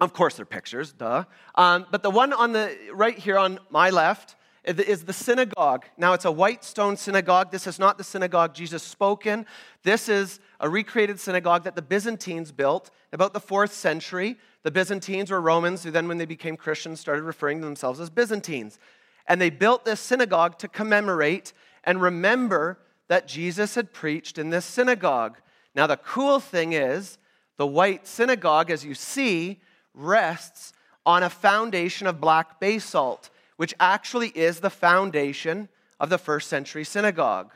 of 0.00 0.12
course, 0.12 0.36
they're 0.36 0.46
pictures, 0.46 0.92
duh. 0.92 1.24
Um, 1.56 1.86
but 1.90 2.02
the 2.04 2.10
one 2.10 2.32
on 2.32 2.52
the 2.52 2.76
right 2.92 3.18
here 3.18 3.36
on 3.36 3.58
my 3.68 3.90
left 3.90 4.36
is 4.64 5.04
the 5.04 5.12
synagogue. 5.12 5.86
Now, 5.96 6.12
it's 6.12 6.24
a 6.24 6.30
white 6.30 6.64
stone 6.64 6.96
synagogue. 6.96 7.50
This 7.50 7.66
is 7.66 7.78
not 7.78 7.98
the 7.98 8.04
synagogue 8.04 8.54
Jesus 8.54 8.82
spoke 8.82 9.26
in. 9.26 9.46
This 9.82 10.08
is 10.08 10.38
a 10.60 10.68
recreated 10.68 11.18
synagogue 11.18 11.64
that 11.64 11.74
the 11.74 11.82
Byzantines 11.82 12.52
built 12.52 12.90
about 13.12 13.32
the 13.32 13.40
fourth 13.40 13.72
century. 13.72 14.38
The 14.62 14.70
Byzantines 14.70 15.30
were 15.30 15.40
Romans 15.40 15.82
who 15.82 15.90
then, 15.90 16.08
when 16.08 16.18
they 16.18 16.26
became 16.26 16.56
Christians, 16.56 17.00
started 17.00 17.22
referring 17.22 17.60
to 17.60 17.64
themselves 17.64 18.00
as 18.00 18.10
Byzantines. 18.10 18.78
And 19.26 19.40
they 19.40 19.50
built 19.50 19.84
this 19.84 20.00
synagogue 20.00 20.58
to 20.58 20.68
commemorate 20.68 21.52
and 21.84 22.02
remember 22.02 22.78
that 23.08 23.26
Jesus 23.26 23.74
had 23.74 23.92
preached 23.92 24.38
in 24.38 24.50
this 24.50 24.64
synagogue. 24.64 25.38
Now, 25.74 25.86
the 25.86 25.96
cool 25.96 26.40
thing 26.40 26.72
is, 26.72 27.18
The 27.60 27.66
white 27.66 28.06
synagogue, 28.06 28.70
as 28.70 28.86
you 28.86 28.94
see, 28.94 29.60
rests 29.92 30.72
on 31.04 31.22
a 31.22 31.28
foundation 31.28 32.06
of 32.06 32.18
black 32.18 32.58
basalt, 32.58 33.28
which 33.58 33.74
actually 33.78 34.28
is 34.28 34.60
the 34.60 34.70
foundation 34.70 35.68
of 36.00 36.08
the 36.08 36.16
first 36.16 36.48
century 36.48 36.84
synagogue, 36.84 37.52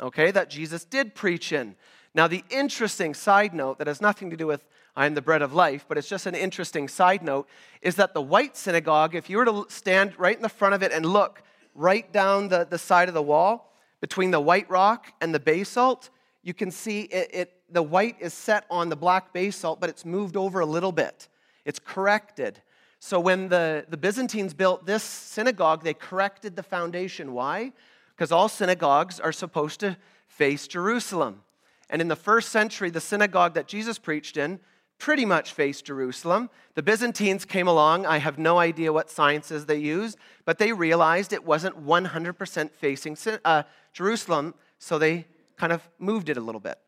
okay, 0.00 0.30
that 0.30 0.48
Jesus 0.48 0.84
did 0.84 1.16
preach 1.16 1.50
in. 1.50 1.74
Now, 2.18 2.26
the 2.26 2.42
interesting 2.50 3.14
side 3.14 3.54
note 3.54 3.78
that 3.78 3.86
has 3.86 4.00
nothing 4.00 4.28
to 4.30 4.36
do 4.36 4.48
with 4.48 4.64
I 4.96 5.06
am 5.06 5.14
the 5.14 5.22
bread 5.22 5.40
of 5.40 5.54
life, 5.54 5.84
but 5.86 5.96
it's 5.96 6.08
just 6.08 6.26
an 6.26 6.34
interesting 6.34 6.88
side 6.88 7.22
note 7.22 7.46
is 7.80 7.94
that 7.94 8.12
the 8.12 8.20
white 8.20 8.56
synagogue, 8.56 9.14
if 9.14 9.30
you 9.30 9.36
were 9.36 9.44
to 9.44 9.66
stand 9.68 10.18
right 10.18 10.34
in 10.34 10.42
the 10.42 10.48
front 10.48 10.74
of 10.74 10.82
it 10.82 10.90
and 10.90 11.06
look 11.06 11.44
right 11.76 12.12
down 12.12 12.48
the, 12.48 12.66
the 12.68 12.76
side 12.76 13.06
of 13.06 13.14
the 13.14 13.22
wall 13.22 13.72
between 14.00 14.32
the 14.32 14.40
white 14.40 14.68
rock 14.68 15.12
and 15.20 15.32
the 15.32 15.38
basalt, 15.38 16.10
you 16.42 16.52
can 16.52 16.72
see 16.72 17.02
it, 17.02 17.30
it 17.32 17.52
the 17.70 17.84
white 17.84 18.16
is 18.18 18.34
set 18.34 18.64
on 18.68 18.88
the 18.88 18.96
black 18.96 19.32
basalt, 19.32 19.78
but 19.78 19.88
it's 19.88 20.04
moved 20.04 20.36
over 20.36 20.58
a 20.58 20.66
little 20.66 20.90
bit. 20.90 21.28
It's 21.64 21.78
corrected. 21.78 22.60
So 22.98 23.20
when 23.20 23.48
the, 23.48 23.86
the 23.88 23.96
Byzantines 23.96 24.54
built 24.54 24.86
this 24.86 25.04
synagogue, 25.04 25.84
they 25.84 25.94
corrected 25.94 26.56
the 26.56 26.64
foundation. 26.64 27.32
Why? 27.32 27.72
Because 28.16 28.32
all 28.32 28.48
synagogues 28.48 29.20
are 29.20 29.30
supposed 29.30 29.78
to 29.78 29.96
face 30.26 30.66
Jerusalem. 30.66 31.42
And 31.90 32.02
in 32.02 32.08
the 32.08 32.16
first 32.16 32.50
century, 32.50 32.90
the 32.90 33.00
synagogue 33.00 33.54
that 33.54 33.68
Jesus 33.68 33.98
preached 33.98 34.36
in 34.36 34.60
pretty 34.98 35.24
much 35.24 35.52
faced 35.52 35.84
Jerusalem. 35.84 36.50
The 36.74 36.82
Byzantines 36.82 37.44
came 37.44 37.68
along. 37.68 38.04
I 38.04 38.18
have 38.18 38.38
no 38.38 38.58
idea 38.58 38.92
what 38.92 39.10
sciences 39.10 39.66
they 39.66 39.78
used, 39.78 40.18
but 40.44 40.58
they 40.58 40.72
realized 40.72 41.32
it 41.32 41.44
wasn't 41.44 41.84
100% 41.84 42.70
facing 42.72 43.16
uh, 43.44 43.62
Jerusalem, 43.92 44.54
so 44.78 44.98
they 44.98 45.26
kind 45.56 45.72
of 45.72 45.88
moved 45.98 46.28
it 46.28 46.36
a 46.36 46.40
little 46.40 46.60
bit. 46.60 46.78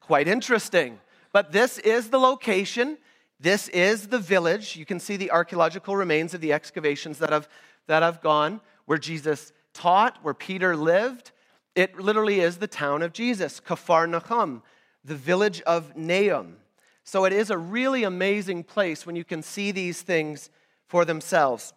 Quite 0.00 0.28
interesting. 0.28 0.98
But 1.32 1.52
this 1.52 1.78
is 1.78 2.10
the 2.10 2.18
location. 2.18 2.98
This 3.38 3.68
is 3.68 4.08
the 4.08 4.18
village. 4.18 4.76
You 4.76 4.84
can 4.84 5.00
see 5.00 5.16
the 5.16 5.30
archaeological 5.30 5.96
remains 5.96 6.34
of 6.34 6.40
the 6.40 6.52
excavations 6.52 7.18
that 7.18 7.30
have, 7.30 7.48
that 7.86 8.02
have 8.02 8.20
gone 8.20 8.60
where 8.86 8.98
Jesus 8.98 9.52
taught, 9.72 10.18
where 10.22 10.34
Peter 10.34 10.76
lived. 10.76 11.32
It 11.74 11.98
literally 11.98 12.40
is 12.40 12.58
the 12.58 12.66
town 12.66 13.02
of 13.02 13.12
Jesus, 13.12 13.60
Kafar 13.60 14.08
Nahum, 14.08 14.62
the 15.04 15.14
village 15.14 15.60
of 15.62 15.96
Nahum. 15.96 16.56
So 17.04 17.24
it 17.24 17.32
is 17.32 17.50
a 17.50 17.58
really 17.58 18.04
amazing 18.04 18.64
place 18.64 19.06
when 19.06 19.16
you 19.16 19.24
can 19.24 19.42
see 19.42 19.70
these 19.70 20.02
things 20.02 20.50
for 20.86 21.04
themselves. 21.04 21.72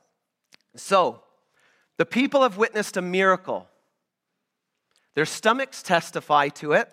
So, 0.76 1.22
the 1.98 2.06
people 2.06 2.42
have 2.42 2.58
witnessed 2.58 2.98
a 2.98 3.02
miracle. 3.02 3.68
Their 5.16 5.26
stomachs 5.26 5.84
testify 5.84 6.50
to 6.50 6.74
it, 6.74 6.92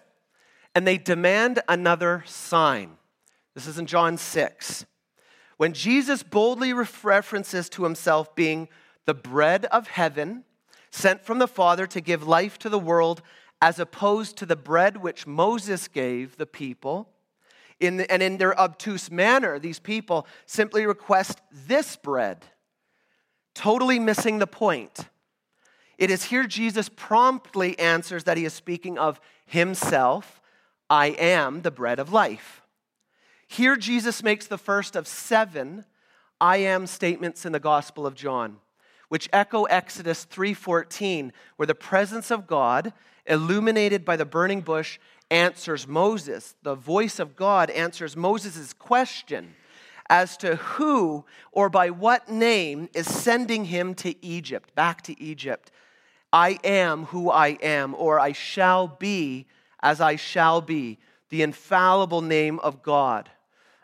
and 0.74 0.86
they 0.86 0.98
demand 0.98 1.60
another 1.68 2.22
sign. 2.26 2.98
This 3.54 3.66
is 3.66 3.78
in 3.78 3.86
John 3.86 4.18
6. 4.18 4.84
When 5.56 5.72
Jesus 5.72 6.22
boldly 6.22 6.72
references 6.72 7.68
to 7.70 7.84
himself 7.84 8.34
being 8.34 8.68
the 9.06 9.14
bread 9.14 9.64
of 9.66 9.88
heaven, 9.88 10.44
sent 10.90 11.24
from 11.24 11.38
the 11.38 11.48
Father 11.48 11.86
to 11.86 12.00
give 12.00 12.26
life 12.26 12.58
to 12.58 12.68
the 12.68 12.78
world, 12.78 13.22
as 13.62 13.78
opposed 13.78 14.36
to 14.38 14.46
the 14.46 14.56
bread 14.56 14.96
which 14.96 15.26
Moses 15.26 15.88
gave 15.88 16.36
the 16.36 16.46
people, 16.46 17.08
in 17.78 17.98
the, 17.98 18.10
and 18.12 18.22
in 18.22 18.36
their 18.36 18.58
obtuse 18.58 19.10
manner, 19.10 19.58
these 19.58 19.78
people 19.78 20.26
simply 20.46 20.86
request 20.86 21.40
this 21.50 21.96
bread, 21.96 22.44
totally 23.54 23.98
missing 23.98 24.38
the 24.38 24.46
point. 24.46 25.08
It 25.96 26.10
is 26.10 26.24
here 26.24 26.46
Jesus 26.46 26.88
promptly 26.88 27.78
answers 27.78 28.24
that 28.24 28.36
he 28.36 28.44
is 28.44 28.52
speaking 28.52 28.98
of 28.98 29.20
himself 29.46 30.40
I 30.88 31.08
am 31.08 31.62
the 31.62 31.70
bread 31.70 31.98
of 31.98 32.12
life. 32.12 32.62
Here, 33.46 33.76
Jesus 33.76 34.22
makes 34.22 34.46
the 34.46 34.58
first 34.58 34.96
of 34.96 35.06
seven 35.06 35.84
I 36.40 36.58
am 36.58 36.86
statements 36.86 37.44
in 37.44 37.52
the 37.52 37.60
Gospel 37.60 38.06
of 38.06 38.14
John, 38.14 38.58
which 39.10 39.28
echo 39.32 39.64
Exodus 39.64 40.24
3:14, 40.24 41.32
where 41.56 41.66
the 41.66 41.74
presence 41.74 42.30
of 42.30 42.46
God, 42.46 42.92
illuminated 43.26 44.04
by 44.04 44.16
the 44.16 44.24
burning 44.24 44.60
bush, 44.60 45.00
answers 45.30 45.86
Moses. 45.86 46.54
The 46.62 46.76
voice 46.76 47.18
of 47.18 47.34
God 47.34 47.70
answers 47.70 48.16
Moses' 48.16 48.72
question 48.72 49.56
as 50.08 50.36
to 50.38 50.56
who 50.56 51.24
or 51.50 51.68
by 51.68 51.90
what 51.90 52.28
name 52.28 52.88
is 52.94 53.06
sending 53.06 53.66
him 53.66 53.94
to 53.96 54.14
Egypt, 54.24 54.74
back 54.76 55.02
to 55.02 55.20
Egypt. 55.20 55.72
I 56.32 56.60
am 56.62 57.06
who 57.06 57.30
I 57.30 57.58
am, 57.62 57.96
or 57.96 58.20
I 58.20 58.30
shall 58.30 58.86
be 58.86 59.46
as 59.82 60.00
I 60.00 60.14
shall 60.14 60.60
be, 60.60 60.98
the 61.30 61.42
infallible 61.42 62.20
name 62.22 62.60
of 62.60 62.82
God. 62.82 63.28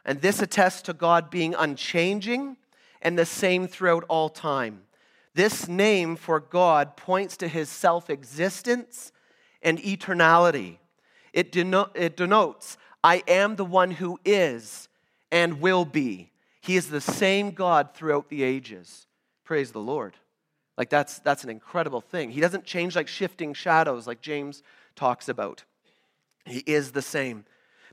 And 0.05 0.21
this 0.21 0.41
attests 0.41 0.83
to 0.83 0.93
God 0.93 1.31
being 1.31 1.55
unchanging 1.55 2.57
and 3.03 3.19
the 3.19 3.27
same 3.27 3.67
throughout 3.67 4.05
all 4.09 4.29
time. 4.29 4.86
This 5.37 5.69
name 5.69 6.17
for 6.17 6.41
God 6.41 6.97
points 6.97 7.37
to 7.37 7.47
his 7.47 7.69
self 7.69 8.09
existence 8.09 9.13
and 9.61 9.79
eternality. 9.79 10.79
It, 11.35 11.53
deno- 11.53 11.91
it 11.95 12.17
denotes, 12.17 12.79
I 13.05 13.23
am 13.29 13.57
the 13.57 13.65
one 13.65 13.91
who 13.91 14.19
is 14.25 14.89
and 15.31 15.61
will 15.61 15.85
be. 15.85 16.33
He 16.63 16.77
is 16.77 16.89
the 16.89 17.03
same 17.03 17.51
God 17.51 17.91
throughout 17.93 18.31
the 18.31 18.43
ages. 18.45 19.07
Praise 19.45 19.73
the 19.73 19.79
Lord. 19.79 20.15
Like 20.79 20.89
that's, 20.89 21.19
that's 21.19 21.45
an 21.45 21.51
incredible 21.51 22.01
thing. 22.01 22.31
He 22.31 22.41
doesn't 22.41 22.65
change 22.65 22.97
like 22.97 23.07
shifting 23.07 23.53
shadows, 23.53 24.07
like 24.07 24.23
James 24.23 24.63
talks 24.95 25.29
about. 25.29 25.65
He 26.47 26.61
is 26.61 26.93
the 26.93 27.03
same. 27.03 27.45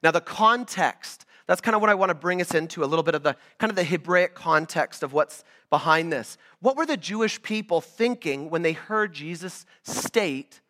Now, 0.02 0.12
the 0.12 0.22
context, 0.22 1.26
that's 1.48 1.62
kind 1.62 1.76
of 1.76 1.82
what 1.82 1.90
I 1.90 1.96
want 1.96 2.10
to 2.10 2.16
bring 2.16 2.40
us 2.40 2.54
into 2.54 2.84
a 2.84 2.88
little 2.88 3.04
bit 3.04 3.16
of 3.16 3.24
the 3.24 3.36
kind 3.58 3.70
of 3.70 3.76
the 3.76 3.84
Hebraic 3.84 4.34
context 4.34 5.04
of 5.04 5.12
what's 5.12 5.44
behind 5.74 6.14
this. 6.14 6.38
What 6.60 6.78
were 6.78 6.86
the 6.86 6.96
Jewish 6.96 7.42
people 7.42 7.82
thinking 7.82 8.52
when 8.52 8.62
they 8.62 8.74
heard 8.74 9.12
Jesus 9.12 9.66
state, 9.82 10.62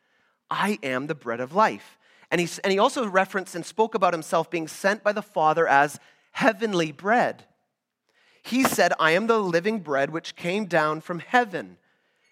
I 0.50 0.80
am 0.82 1.08
the 1.08 1.14
bread 1.14 1.42
of 1.42 1.54
life? 1.54 2.00
And 2.32 2.40
he, 2.40 2.48
and 2.64 2.72
he 2.72 2.80
also 2.80 3.06
referenced 3.06 3.54
and 3.54 3.66
spoke 3.66 3.96
about 3.96 4.14
himself 4.14 4.50
being 4.50 4.70
sent 4.70 5.04
by 5.04 5.12
the 5.12 5.22
Father 5.22 5.68
as 5.68 6.00
heavenly 6.32 6.94
bread. 6.94 7.44
He 8.44 8.64
said, 8.64 8.94
I 8.98 9.12
am 9.12 9.28
the 9.28 9.40
living 9.40 9.80
bread 9.80 10.10
which 10.10 10.38
came 10.38 10.68
down 10.68 11.02
from 11.02 11.20
heaven. 11.20 11.76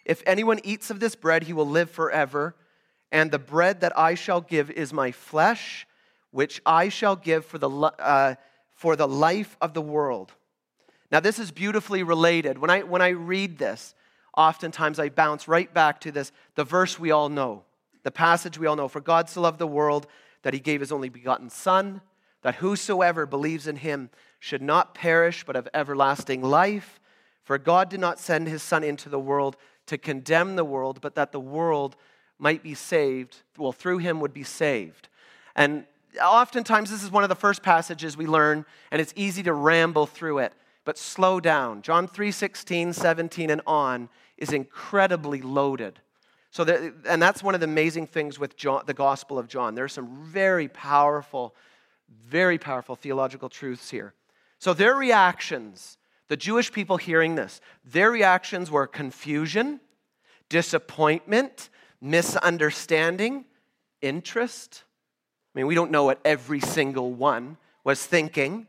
If 0.05 0.23
anyone 0.25 0.61
eats 0.63 0.89
of 0.89 1.01
this 1.01 1.15
bread, 1.15 1.43
he 1.43 1.51
will 1.51 1.67
live 1.67 1.91
forever. 1.91 2.55
And 3.11 3.31
the 3.31 3.37
bread 3.37 3.81
that 3.81 3.99
I 3.99 4.15
shall 4.15 4.39
give 4.39 4.71
is 4.71 4.93
my 4.93 5.11
flesh, 5.11 5.85
which 6.31 6.61
I 6.65 6.87
shall 6.87 7.17
give 7.17 7.43
for 7.43 7.57
the, 7.57 7.69
uh, 7.69 8.35
for 8.71 8.95
the 8.95 9.09
life 9.09 9.57
of 9.59 9.73
the 9.73 9.81
world. 9.81 10.31
Now, 11.11 11.19
this 11.19 11.39
is 11.39 11.51
beautifully 11.51 12.03
related. 12.03 12.57
When 12.57 12.69
I, 12.69 12.83
when 12.83 13.01
I 13.01 13.09
read 13.09 13.57
this, 13.57 13.93
oftentimes 14.35 14.97
I 14.97 15.09
bounce 15.09 15.47
right 15.47 15.71
back 15.73 15.99
to 16.01 16.11
this, 16.11 16.31
the 16.55 16.63
verse 16.63 16.97
we 16.97 17.11
all 17.11 17.29
know. 17.29 17.63
The 18.03 18.11
passage 18.11 18.57
we 18.57 18.65
all 18.65 18.75
know 18.75 18.87
For 18.87 19.01
God 19.01 19.29
so 19.29 19.41
loved 19.41 19.59
the 19.59 19.67
world 19.67 20.07
that 20.43 20.53
he 20.53 20.59
gave 20.59 20.79
his 20.79 20.91
only 20.91 21.09
begotten 21.09 21.49
Son, 21.49 22.01
that 22.41 22.55
whosoever 22.55 23.25
believes 23.25 23.67
in 23.67 23.75
him 23.75 24.09
should 24.39 24.61
not 24.61 24.95
perish 24.95 25.43
but 25.43 25.55
have 25.55 25.67
everlasting 25.73 26.41
life. 26.41 26.99
For 27.43 27.57
God 27.57 27.89
did 27.89 27.99
not 27.99 28.19
send 28.19 28.47
his 28.47 28.63
Son 28.63 28.83
into 28.83 29.09
the 29.09 29.19
world 29.19 29.57
to 29.87 29.97
condemn 29.97 30.55
the 30.55 30.63
world, 30.63 30.99
but 31.01 31.15
that 31.15 31.31
the 31.31 31.39
world 31.39 31.95
might 32.39 32.63
be 32.63 32.73
saved, 32.73 33.43
well, 33.57 33.71
through 33.71 33.99
him 33.99 34.19
would 34.19 34.33
be 34.33 34.43
saved. 34.43 35.09
And 35.55 35.85
oftentimes, 36.23 36.89
this 36.89 37.03
is 37.03 37.11
one 37.11 37.23
of 37.23 37.29
the 37.29 37.35
first 37.35 37.61
passages 37.61 38.17
we 38.17 38.25
learn, 38.25 38.65
and 38.89 38.99
it's 38.99 39.13
easy 39.15 39.43
to 39.43 39.53
ramble 39.53 40.07
through 40.07 40.39
it. 40.39 40.53
But 40.83 40.97
slow 40.97 41.39
down. 41.39 41.81
John 41.81 42.07
3 42.07 42.31
16, 42.31 42.93
17, 42.93 43.49
and 43.49 43.61
on 43.65 44.09
is 44.37 44.51
incredibly 44.51 45.41
loaded 45.41 45.99
so, 46.51 46.65
that, 46.65 46.93
and 47.07 47.21
that's 47.21 47.41
one 47.41 47.55
of 47.55 47.61
the 47.61 47.65
amazing 47.65 48.07
things 48.07 48.37
with 48.37 48.57
John, 48.57 48.83
the 48.85 48.93
Gospel 48.93 49.39
of 49.39 49.47
John. 49.47 49.73
There 49.73 49.85
are 49.85 49.89
some 49.89 50.25
very 50.25 50.67
powerful, 50.67 51.55
very 52.09 52.57
powerful 52.57 52.97
theological 52.97 53.47
truths 53.47 53.89
here. 53.89 54.13
So, 54.59 54.73
their 54.73 54.93
reactions, 54.93 55.97
the 56.27 56.35
Jewish 56.35 56.69
people 56.71 56.97
hearing 56.97 57.35
this, 57.35 57.61
their 57.85 58.11
reactions 58.11 58.69
were 58.69 58.85
confusion, 58.85 59.79
disappointment, 60.49 61.69
misunderstanding, 62.01 63.45
interest. 64.01 64.83
I 65.55 65.59
mean, 65.59 65.67
we 65.67 65.75
don't 65.75 65.89
know 65.89 66.03
what 66.03 66.19
every 66.25 66.59
single 66.59 67.13
one 67.13 67.55
was 67.85 68.05
thinking, 68.05 68.67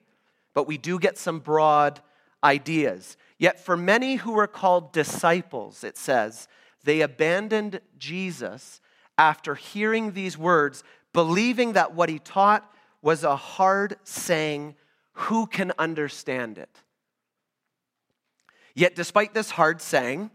but 0.55 0.67
we 0.67 0.79
do 0.79 0.99
get 0.99 1.19
some 1.19 1.39
broad 1.39 2.01
ideas. 2.43 3.17
Yet, 3.39 3.59
for 3.59 3.77
many 3.77 4.17
who 4.17 4.33
were 4.33 4.47
called 4.47 4.93
disciples, 4.93 5.85
it 5.85 5.97
says, 5.97 6.49
they 6.85 7.01
abandoned 7.01 7.81
Jesus 7.99 8.81
after 9.17 9.55
hearing 9.55 10.13
these 10.13 10.37
words, 10.37 10.83
believing 11.13 11.73
that 11.73 11.95
what 11.95 12.09
he 12.09 12.19
taught 12.19 12.69
was 13.01 13.25
a 13.25 13.37
hard 13.37 13.97
saying. 14.05 14.75
Who 15.13 15.47
can 15.47 15.73
understand 15.79 16.59
it? 16.59 16.81
Yet, 18.75 18.95
despite 18.95 19.35
this 19.35 19.51
hard 19.51 19.83
saying, 19.83 20.31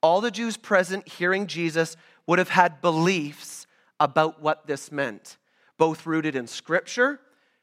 all 0.00 0.20
the 0.20 0.30
Jews 0.30 0.56
present 0.56 1.08
hearing 1.08 1.46
Jesus 1.46 1.96
would 2.26 2.38
have 2.38 2.50
had 2.50 2.80
beliefs 2.80 3.66
about 3.98 4.40
what 4.40 4.66
this 4.66 4.92
meant, 4.92 5.36
both 5.78 6.06
rooted 6.06 6.36
in 6.36 6.46
scripture, 6.46 7.18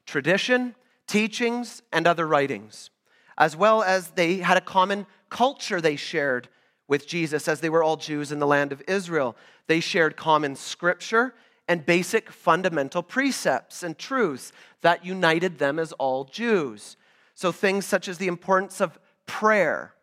tradition, 0.06 0.76
teachings, 1.14 1.84
and 1.92 2.08
other 2.08 2.26
writings, 2.26 2.90
as 3.38 3.56
well 3.56 3.84
as 3.84 4.10
they 4.16 4.38
had 4.38 4.58
a 4.58 4.62
common 4.62 5.06
culture 5.30 5.80
they 5.80 5.96
shared 5.96 6.50
with 6.88 7.08
Jesus 7.08 7.48
as 7.48 7.60
they 7.60 7.70
were 7.70 7.84
all 7.84 7.98
Jews 7.98 8.32
in 8.32 8.40
the 8.40 8.48
land 8.48 8.72
of 8.72 8.82
Israel. 8.88 9.36
They 9.68 9.80
shared 9.80 10.18
common 10.18 10.56
scripture 10.56 11.36
and 11.68 11.86
basic 11.86 12.32
fundamental 12.32 13.04
precepts 13.04 13.84
and 13.84 13.96
truths 13.96 14.52
that 14.82 15.06
united 15.06 15.60
them 15.60 15.78
as 15.78 15.92
all 15.94 16.24
Jews. 16.24 16.98
So 17.36 17.52
things 17.52 17.86
such 17.86 18.08
as 18.08 18.18
the 18.18 18.28
importance 18.28 18.82
of 18.82 18.98
prayer, 19.28 19.94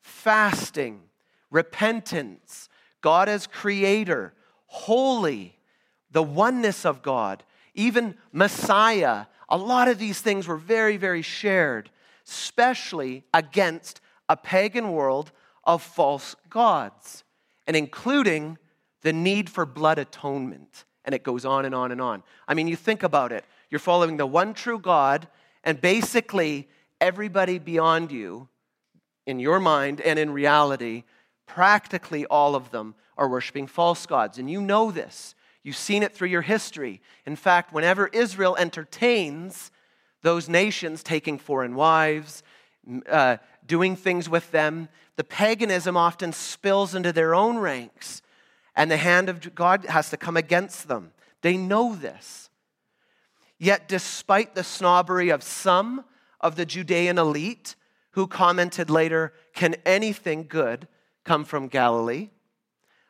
fasting, 0.00 1.02
repentance, 1.50 2.70
God 3.02 3.28
as 3.28 3.46
creator, 3.46 4.32
holy, 4.64 5.58
the 6.10 6.22
oneness 6.22 6.86
of 6.86 7.02
God, 7.02 7.44
even 7.74 8.14
Messiah. 8.32 9.26
A 9.54 9.56
lot 9.56 9.86
of 9.86 10.00
these 10.00 10.20
things 10.20 10.48
were 10.48 10.56
very, 10.56 10.96
very 10.96 11.22
shared, 11.22 11.88
especially 12.26 13.22
against 13.32 14.00
a 14.28 14.36
pagan 14.36 14.90
world 14.90 15.30
of 15.62 15.80
false 15.80 16.34
gods, 16.50 17.22
and 17.68 17.76
including 17.76 18.58
the 19.02 19.12
need 19.12 19.48
for 19.48 19.64
blood 19.64 20.00
atonement. 20.00 20.84
And 21.04 21.14
it 21.14 21.22
goes 21.22 21.44
on 21.44 21.64
and 21.64 21.72
on 21.72 21.92
and 21.92 22.00
on. 22.00 22.24
I 22.48 22.54
mean, 22.54 22.66
you 22.66 22.74
think 22.74 23.04
about 23.04 23.30
it. 23.30 23.44
You're 23.70 23.78
following 23.78 24.16
the 24.16 24.26
one 24.26 24.54
true 24.54 24.80
God, 24.80 25.28
and 25.62 25.80
basically 25.80 26.68
everybody 27.00 27.60
beyond 27.60 28.10
you, 28.10 28.48
in 29.24 29.38
your 29.38 29.60
mind 29.60 30.00
and 30.00 30.18
in 30.18 30.32
reality, 30.32 31.04
practically 31.46 32.26
all 32.26 32.56
of 32.56 32.72
them 32.72 32.96
are 33.16 33.28
worshiping 33.28 33.68
false 33.68 34.04
gods. 34.04 34.36
And 34.36 34.50
you 34.50 34.60
know 34.60 34.90
this. 34.90 35.36
You've 35.64 35.76
seen 35.76 36.02
it 36.02 36.14
through 36.14 36.28
your 36.28 36.42
history. 36.42 37.00
In 37.26 37.34
fact, 37.34 37.72
whenever 37.72 38.06
Israel 38.08 38.54
entertains 38.56 39.72
those 40.22 40.48
nations 40.48 41.02
taking 41.02 41.38
foreign 41.38 41.74
wives, 41.74 42.42
uh, 43.10 43.38
doing 43.66 43.96
things 43.96 44.28
with 44.28 44.50
them, 44.52 44.88
the 45.16 45.24
paganism 45.24 45.96
often 45.96 46.32
spills 46.32 46.94
into 46.94 47.12
their 47.12 47.34
own 47.34 47.56
ranks, 47.56 48.20
and 48.76 48.90
the 48.90 48.98
hand 48.98 49.28
of 49.28 49.54
God 49.54 49.86
has 49.86 50.10
to 50.10 50.16
come 50.16 50.36
against 50.36 50.86
them. 50.86 51.12
They 51.40 51.56
know 51.56 51.94
this. 51.94 52.50
Yet, 53.58 53.88
despite 53.88 54.54
the 54.54 54.64
snobbery 54.64 55.30
of 55.30 55.42
some 55.42 56.04
of 56.40 56.56
the 56.56 56.66
Judean 56.66 57.16
elite, 57.16 57.76
who 58.10 58.26
commented 58.26 58.90
later, 58.90 59.32
Can 59.54 59.76
anything 59.86 60.46
good 60.48 60.88
come 61.24 61.44
from 61.44 61.68
Galilee? 61.68 62.30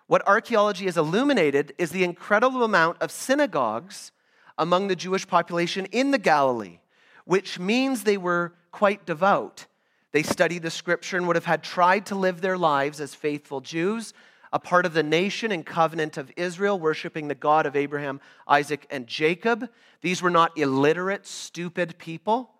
What 0.06 0.26
archaeology 0.28 0.84
has 0.84 0.96
illuminated 0.96 1.72
is 1.78 1.90
the 1.90 2.04
incredible 2.04 2.62
amount 2.62 3.00
of 3.00 3.10
synagogues 3.10 4.12
among 4.58 4.88
the 4.88 4.96
Jewish 4.96 5.26
population 5.26 5.86
in 5.86 6.10
the 6.10 6.18
Galilee, 6.18 6.80
which 7.24 7.58
means 7.58 8.04
they 8.04 8.18
were 8.18 8.54
quite 8.70 9.06
devout. 9.06 9.66
They 10.12 10.22
studied 10.22 10.62
the 10.62 10.70
scripture 10.70 11.16
and 11.16 11.26
would 11.26 11.36
have 11.36 11.46
had 11.46 11.64
tried 11.64 12.06
to 12.06 12.14
live 12.14 12.40
their 12.40 12.58
lives 12.58 13.00
as 13.00 13.14
faithful 13.14 13.60
Jews, 13.60 14.12
a 14.52 14.58
part 14.60 14.86
of 14.86 14.92
the 14.92 15.02
nation 15.02 15.50
and 15.50 15.66
covenant 15.66 16.16
of 16.16 16.30
Israel, 16.36 16.78
worshiping 16.78 17.26
the 17.26 17.34
God 17.34 17.66
of 17.66 17.74
Abraham, 17.74 18.20
Isaac, 18.46 18.86
and 18.90 19.08
Jacob. 19.08 19.68
These 20.02 20.22
were 20.22 20.30
not 20.30 20.56
illiterate, 20.56 21.26
stupid 21.26 21.98
people. 21.98 22.50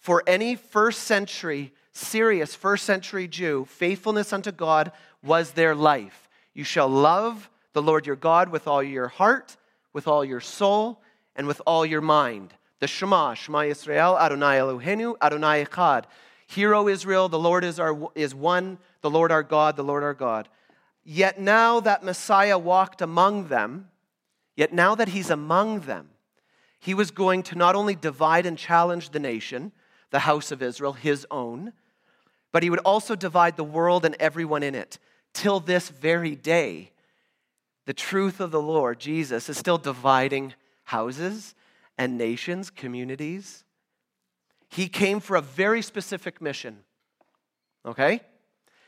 For 0.00 0.24
any 0.26 0.56
first 0.56 1.02
century, 1.04 1.72
serious 1.92 2.56
first 2.56 2.84
century 2.84 3.28
Jew, 3.28 3.66
faithfulness 3.66 4.32
unto 4.32 4.50
God 4.50 4.90
was 5.24 5.52
their 5.52 5.74
life. 5.74 6.28
You 6.52 6.64
shall 6.64 6.88
love 6.88 7.50
the 7.72 7.82
Lord 7.82 8.06
your 8.06 8.16
God 8.16 8.50
with 8.50 8.68
all 8.68 8.82
your 8.82 9.08
heart, 9.08 9.56
with 9.92 10.06
all 10.06 10.24
your 10.24 10.40
soul, 10.40 11.00
and 11.34 11.46
with 11.46 11.60
all 11.66 11.84
your 11.84 12.00
mind. 12.00 12.54
The 12.80 12.86
Shema, 12.86 13.34
Shema 13.34 13.60
Yisrael, 13.60 14.20
Adonai 14.20 14.58
Eloheinu, 14.58 15.16
Adonai 15.20 15.64
Echad. 15.64 16.04
Hear, 16.46 16.74
O 16.74 16.88
Israel, 16.88 17.28
the 17.28 17.38
Lord 17.38 17.64
is, 17.64 17.80
our, 17.80 18.10
is 18.14 18.34
one, 18.34 18.78
the 19.00 19.10
Lord 19.10 19.32
our 19.32 19.42
God, 19.42 19.76
the 19.76 19.82
Lord 19.82 20.02
our 20.02 20.14
God. 20.14 20.48
Yet 21.02 21.40
now 21.40 21.80
that 21.80 22.04
Messiah 22.04 22.58
walked 22.58 23.02
among 23.02 23.48
them, 23.48 23.88
yet 24.56 24.72
now 24.72 24.94
that 24.94 25.08
he's 25.08 25.30
among 25.30 25.80
them, 25.80 26.10
he 26.78 26.94
was 26.94 27.10
going 27.10 27.42
to 27.44 27.56
not 27.56 27.74
only 27.74 27.94
divide 27.94 28.46
and 28.46 28.58
challenge 28.58 29.10
the 29.10 29.18
nation, 29.18 29.72
the 30.10 30.20
house 30.20 30.52
of 30.52 30.62
Israel, 30.62 30.92
his 30.92 31.26
own, 31.30 31.72
but 32.52 32.62
he 32.62 32.70
would 32.70 32.78
also 32.80 33.16
divide 33.16 33.56
the 33.56 33.64
world 33.64 34.04
and 34.04 34.14
everyone 34.20 34.62
in 34.62 34.74
it 34.74 34.98
till 35.34 35.60
this 35.60 35.90
very 35.90 36.34
day, 36.34 36.92
the 37.86 37.92
truth 37.92 38.40
of 38.40 38.50
the 38.50 38.62
Lord, 38.62 38.98
Jesus, 38.98 39.48
is 39.48 39.58
still 39.58 39.76
dividing 39.76 40.54
houses 40.84 41.54
and 41.98 42.16
nations, 42.16 42.70
communities. 42.70 43.64
He 44.68 44.88
came 44.88 45.20
for 45.20 45.36
a 45.36 45.42
very 45.42 45.82
specific 45.82 46.40
mission. 46.40 46.78
Okay? 47.84 48.20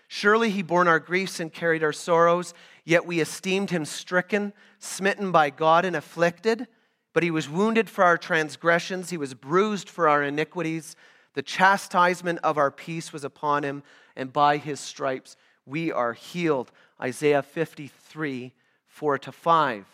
Surely 0.09 0.51
he 0.51 0.63
bore 0.63 0.89
our 0.89 1.01
griefs 1.01 1.41
and 1.41 1.53
carried 1.53 1.83
our 1.83 1.93
sorrows, 1.93 2.55
yet 2.85 3.05
we 3.05 3.21
esteemed 3.21 3.71
him 3.71 3.85
stricken, 3.85 4.53
smitten 4.79 5.33
by 5.33 5.51
God, 5.51 5.85
and 5.85 5.97
afflicted. 5.97 6.69
But 7.13 7.23
he 7.23 7.31
was 7.31 7.49
wounded 7.49 7.91
for 7.91 8.05
our 8.05 8.17
transgressions, 8.17 9.11
he 9.11 9.17
was 9.17 9.35
bruised 9.35 9.89
for 9.89 10.09
our 10.09 10.23
iniquities. 10.23 10.97
The 11.35 11.43
chastisement 11.43 12.39
of 12.43 12.57
our 12.57 12.71
peace 12.71 13.13
was 13.13 13.25
upon 13.25 13.63
him, 13.63 13.83
and 14.15 14.33
by 14.33 14.57
his 14.57 14.81
stripes 14.81 15.37
we 15.67 15.93
are 15.93 16.13
healed. 16.13 16.71
Isaiah 17.01 17.43
53, 17.43 18.53
4 18.87 19.19
to 19.19 19.33
5. 19.33 19.85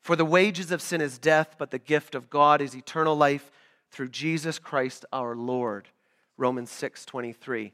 For 0.00 0.14
the 0.14 0.24
wages 0.24 0.70
of 0.70 0.82
sin 0.82 1.00
is 1.00 1.18
death, 1.18 1.56
but 1.58 1.70
the 1.70 1.78
gift 1.78 2.14
of 2.14 2.30
God 2.30 2.60
is 2.60 2.76
eternal 2.76 3.16
life 3.16 3.50
through 3.90 4.08
Jesus 4.08 4.58
Christ 4.58 5.04
our 5.12 5.34
Lord. 5.34 5.88
Romans 6.36 6.70
6, 6.70 7.04
23. 7.04 7.72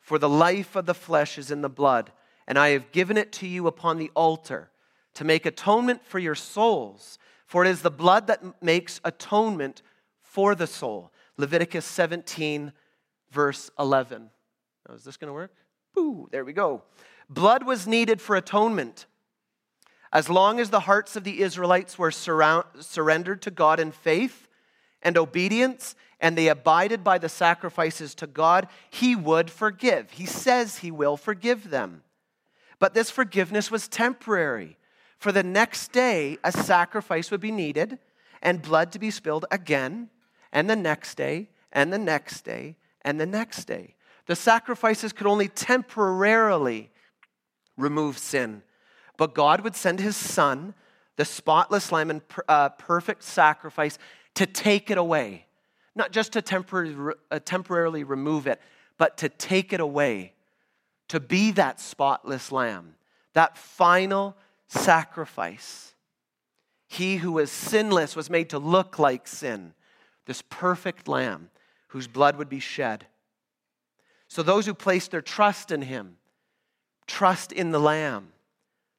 For 0.00 0.18
the 0.18 0.28
life 0.28 0.74
of 0.74 0.86
the 0.86 0.94
flesh 0.94 1.38
is 1.38 1.50
in 1.50 1.62
the 1.62 1.68
blood, 1.68 2.12
and 2.46 2.58
I 2.58 2.70
have 2.70 2.92
given 2.92 3.16
it 3.16 3.32
to 3.32 3.46
you 3.46 3.66
upon 3.66 3.98
the 3.98 4.10
altar 4.14 4.70
to 5.14 5.24
make 5.24 5.46
atonement 5.46 6.04
for 6.04 6.18
your 6.18 6.34
souls. 6.34 7.18
For 7.46 7.64
it 7.64 7.68
is 7.68 7.82
the 7.82 7.90
blood 7.90 8.26
that 8.26 8.62
makes 8.62 9.00
atonement 9.04 9.82
for 10.22 10.54
the 10.54 10.66
soul. 10.66 11.12
Leviticus 11.36 11.84
17, 11.84 12.72
verse 13.30 13.70
11. 13.78 14.30
Now, 14.88 14.94
is 14.94 15.04
this 15.04 15.16
going 15.16 15.28
to 15.28 15.34
work? 15.34 15.54
Boo, 15.94 16.28
there 16.30 16.44
we 16.44 16.52
go. 16.52 16.82
Blood 17.28 17.64
was 17.64 17.86
needed 17.86 18.20
for 18.20 18.36
atonement. 18.36 19.06
As 20.12 20.28
long 20.28 20.60
as 20.60 20.70
the 20.70 20.80
hearts 20.80 21.16
of 21.16 21.24
the 21.24 21.40
Israelites 21.40 21.98
were 21.98 22.10
surround, 22.10 22.64
surrendered 22.80 23.40
to 23.42 23.50
God 23.50 23.80
in 23.80 23.92
faith 23.92 24.48
and 25.02 25.16
obedience, 25.16 25.94
and 26.20 26.36
they 26.36 26.48
abided 26.48 27.02
by 27.02 27.18
the 27.18 27.28
sacrifices 27.28 28.14
to 28.16 28.26
God, 28.26 28.68
He 28.90 29.16
would 29.16 29.50
forgive. 29.50 30.12
He 30.12 30.26
says 30.26 30.78
He 30.78 30.90
will 30.90 31.16
forgive 31.16 31.70
them. 31.70 32.02
But 32.78 32.94
this 32.94 33.10
forgiveness 33.10 33.70
was 33.70 33.88
temporary. 33.88 34.76
For 35.18 35.32
the 35.32 35.42
next 35.42 35.92
day, 35.92 36.38
a 36.44 36.52
sacrifice 36.52 37.30
would 37.30 37.40
be 37.40 37.52
needed 37.52 37.98
and 38.42 38.60
blood 38.60 38.92
to 38.92 38.98
be 38.98 39.10
spilled 39.10 39.46
again, 39.50 40.10
and 40.52 40.68
the 40.68 40.76
next 40.76 41.14
day, 41.14 41.48
and 41.72 41.92
the 41.92 41.98
next 41.98 42.42
day, 42.42 42.76
and 43.02 43.20
the 43.20 43.26
next 43.26 43.64
day. 43.64 43.94
The 44.26 44.36
sacrifices 44.36 45.12
could 45.12 45.26
only 45.26 45.48
temporarily 45.48 46.90
remove 47.76 48.18
sin. 48.18 48.62
But 49.16 49.34
God 49.34 49.62
would 49.62 49.76
send 49.76 50.00
his 50.00 50.16
son, 50.16 50.74
the 51.16 51.24
spotless 51.24 51.92
lamb 51.92 52.10
and 52.10 52.22
uh, 52.48 52.70
perfect 52.70 53.22
sacrifice, 53.22 53.98
to 54.34 54.46
take 54.46 54.90
it 54.90 54.98
away. 54.98 55.46
Not 55.94 56.12
just 56.12 56.32
to 56.32 57.14
uh, 57.30 57.38
temporarily 57.44 58.04
remove 58.04 58.46
it, 58.46 58.60
but 58.96 59.18
to 59.18 59.28
take 59.28 59.72
it 59.72 59.80
away. 59.80 60.32
To 61.08 61.20
be 61.20 61.50
that 61.52 61.80
spotless 61.80 62.50
lamb, 62.50 62.94
that 63.34 63.58
final 63.58 64.36
sacrifice. 64.68 65.94
He 66.86 67.16
who 67.16 67.32
was 67.32 67.50
sinless 67.50 68.16
was 68.16 68.30
made 68.30 68.50
to 68.50 68.58
look 68.58 68.98
like 68.98 69.26
sin, 69.26 69.74
this 70.26 70.42
perfect 70.48 71.08
lamb 71.08 71.50
whose 71.88 72.06
blood 72.06 72.36
would 72.36 72.48
be 72.48 72.60
shed. 72.60 73.06
So 74.32 74.42
those 74.42 74.64
who 74.64 74.72
place 74.72 75.08
their 75.08 75.20
trust 75.20 75.70
in 75.70 75.82
him, 75.82 76.16
trust 77.06 77.52
in 77.52 77.70
the 77.70 77.78
Lamb, 77.78 78.28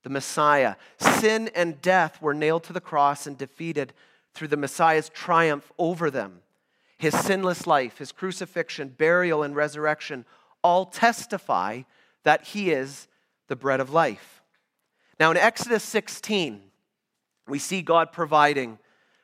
the 0.04 0.12
Messiah. 0.12 0.76
Sin 1.00 1.50
and 1.56 1.82
death 1.82 2.22
were 2.22 2.36
nailed 2.36 2.66
to 2.66 2.74
the 2.74 2.80
cross 2.80 3.26
and 3.26 3.36
defeated 3.36 3.94
through 4.36 4.50
the 4.50 4.58
Messiah's 4.58 5.10
triumph 5.10 5.72
over 5.80 6.12
them. 6.12 6.42
His 7.00 7.18
sinless 7.18 7.66
life, 7.66 7.98
his 7.98 8.12
crucifixion, 8.12 8.90
burial, 8.90 9.42
and 9.42 9.56
resurrection 9.56 10.26
all 10.64 10.86
testify 10.86 11.82
that 12.22 12.44
he 12.44 12.70
is 12.70 13.08
the 13.48 13.56
bread 13.56 13.80
of 13.80 13.90
life. 13.90 14.44
Now, 15.20 15.32
in 15.32 15.38
Exodus 15.38 15.84
16, 15.84 16.62
we 17.48 17.58
see 17.58 17.82
God 17.82 18.12
providing 18.12 18.78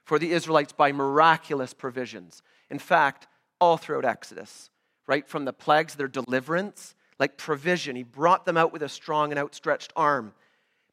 for 0.05 0.17
the 0.17 0.31
Israelites 0.31 0.73
by 0.73 0.91
miraculous 0.91 1.75
provisions. 1.75 2.41
In 2.71 2.79
fact, 2.79 3.27
all 3.61 3.77
throughout 3.77 4.05
Exodus 4.05 4.71
right? 5.09 5.27
From 5.27 5.43
the 5.43 5.51
plagues, 5.51 5.95
their 5.95 6.07
deliverance, 6.07 6.93
like 7.17 7.35
provision. 7.35 7.95
He 7.95 8.03
brought 8.03 8.45
them 8.45 8.57
out 8.57 8.71
with 8.71 8.83
a 8.83 8.87
strong 8.87 9.31
and 9.31 9.39
outstretched 9.39 9.91
arm. 9.95 10.33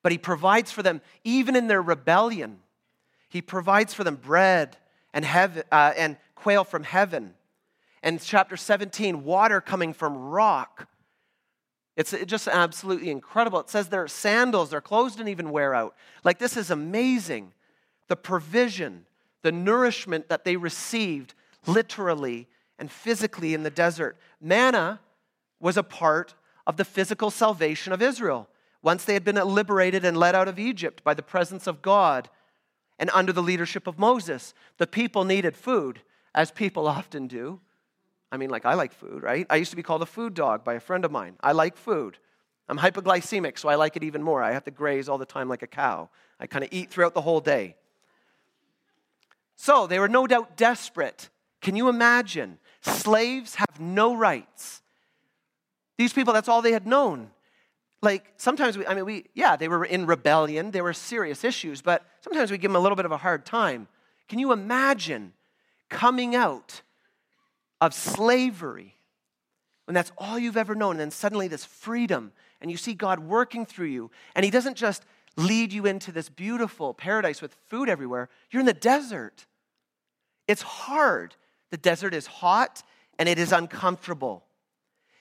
But 0.03 0.11
He 0.11 0.19
provides 0.19 0.73
for 0.73 0.83
them 0.83 1.03
even 1.23 1.55
in 1.55 1.67
their 1.67 1.83
rebellion. 1.83 2.61
He 3.29 3.43
provides 3.43 3.93
for 3.93 4.05
them 4.05 4.17
bread 4.17 4.79
and, 5.13 5.23
heaven, 5.23 5.65
uh, 5.71 5.93
and 5.97 6.17
quail 6.35 6.65
from 6.65 6.83
heaven. 6.83 7.35
And 8.03 8.19
chapter 8.21 8.57
17, 8.57 9.23
water 9.23 9.61
coming 9.61 9.93
from 9.93 10.17
rock. 10.17 10.89
It's 11.95 12.15
just 12.25 12.49
absolutely 12.49 13.11
incredible. 13.11 13.61
It 13.61 13.69
says 13.69 13.89
their 13.89 14.09
sandals, 14.09 14.71
their 14.71 14.81
clothes 14.81 15.17
didn't 15.17 15.29
even 15.29 15.51
wear 15.51 15.75
out. 15.75 15.95
Like, 16.25 16.39
this 16.39 16.57
is 16.57 16.71
amazing. 16.71 17.53
The 18.09 18.17
provision, 18.17 19.05
the 19.43 19.53
nourishment 19.53 20.31
that 20.31 20.45
they 20.45 20.57
received 20.57 21.35
literally 21.67 22.49
and 22.79 22.91
physically 22.91 23.55
in 23.55 23.63
the 23.63 23.71
desert. 23.71 24.17
Manna 24.41 25.01
was 25.61 25.77
a 25.77 25.83
part 25.83 26.35
of 26.67 26.77
the 26.77 26.85
physical 26.85 27.31
salvation 27.31 27.93
of 27.93 28.03
Israel. 28.03 28.49
Once 28.83 29.05
they 29.05 29.15
had 29.15 29.25
been 29.25 29.37
liberated 29.37 30.05
and 30.05 30.17
led 30.17 30.35
out 30.35 30.49
of 30.49 30.59
Egypt 30.59 31.03
by 31.03 31.15
the 31.15 31.23
presence 31.23 31.67
of 31.67 31.83
God 31.83 32.29
and 32.99 33.11
under 33.13 33.33
the 33.33 33.43
leadership 33.43 33.87
of 33.87 33.99
Moses, 33.99 34.55
the 34.79 34.87
people 34.87 35.25
needed 35.25 35.57
food, 35.57 36.01
as 36.35 36.51
people 36.51 36.87
often 36.99 37.27
do. 37.27 37.61
I 38.31 38.37
mean, 38.37 38.51
like, 38.51 38.67
I 38.67 38.75
like 38.75 38.93
food, 38.93 39.23
right? 39.23 39.47
I 39.49 39.57
used 39.57 39.71
to 39.71 39.77
be 39.77 39.83
called 39.83 40.03
a 40.03 40.07
food 40.07 40.35
dog 40.35 40.65
by 40.65 40.75
a 40.75 40.81
friend 40.81 41.05
of 41.05 41.11
mine. 41.11 41.37
I 41.41 41.53
like 41.53 41.77
food. 41.77 42.19
I'm 42.69 42.79
hypoglycemic, 42.79 43.59
so 43.59 43.69
I 43.69 43.77
like 43.77 43.97
it 43.97 44.03
even 44.03 44.23
more. 44.23 44.43
I 44.43 44.53
have 44.53 44.65
to 44.65 44.73
graze 44.73 45.09
all 45.09 45.19
the 45.19 45.27
time 45.27 45.49
like 45.49 45.63
a 45.63 45.69
cow. 45.69 46.11
I 46.41 46.47
kind 46.47 46.65
of 46.65 46.71
eat 46.73 46.91
throughout 46.91 47.15
the 47.15 47.21
whole 47.21 47.41
day. 47.41 47.77
So 49.55 49.87
they 49.87 49.99
were 49.99 50.09
no 50.09 50.27
doubt 50.27 50.57
desperate. 50.57 51.31
Can 51.61 51.77
you 51.77 51.89
imagine? 51.89 52.59
Slaves 52.87 53.57
have 53.57 53.81
no 53.81 54.15
rights. 54.15 54.83
These 55.99 56.13
people, 56.13 56.33
that's 56.33 56.49
all 56.49 56.63
they 56.63 56.73
had 56.73 56.87
known. 56.87 57.31
Like 58.03 58.33
sometimes 58.37 58.77
we, 58.79 58.87
I 58.87 58.95
mean, 58.95 59.05
we, 59.05 59.25
yeah, 59.35 59.57
they 59.57 59.69
were 59.69 59.85
in 59.85 60.07
rebellion, 60.07 60.71
they 60.71 60.83
were 60.83 60.93
serious 60.93 61.45
issues, 61.45 61.83
but 61.83 62.05
sometimes 62.21 62.51
we 62.51 62.59
give 62.59 62.71
them 62.71 62.77
a 62.77 62.81
little 62.81 62.97
bit 62.97 63.05
of 63.05 63.13
a 63.13 63.17
hard 63.17 63.45
time. 63.47 63.89
Can 64.29 64.39
you 64.39 64.53
imagine 64.53 65.33
coming 65.89 66.35
out 66.35 66.83
of 67.81 67.95
slavery 67.95 68.97
when 69.87 69.95
that's 69.95 70.13
all 70.19 70.39
you've 70.39 70.57
ever 70.57 70.75
known, 70.75 70.93
and 70.93 71.01
then 71.01 71.11
suddenly 71.11 71.49
this 71.49 71.65
freedom, 71.65 72.33
and 72.61 72.71
you 72.71 72.77
see 72.77 72.93
God 72.93 73.21
working 73.21 73.65
through 73.65 73.87
you, 73.87 74.11
and 74.35 74.45
He 74.45 74.51
doesn't 74.51 74.77
just 74.77 75.05
lead 75.37 75.73
you 75.73 75.87
into 75.87 76.11
this 76.13 76.29
beautiful 76.29 76.93
paradise 76.93 77.41
with 77.41 77.57
food 77.69 77.89
everywhere, 77.89 78.29
you're 78.51 78.61
in 78.61 78.67
the 78.67 78.73
desert. 78.73 79.47
It's 80.49 80.63
hard. 80.63 81.37
The 81.77 81.83
desert 81.83 82.15
is 82.15 82.27
hot 82.27 82.83
and 83.19 83.29
it 83.29 83.39
is 83.39 83.53
uncomfortable. 83.53 84.47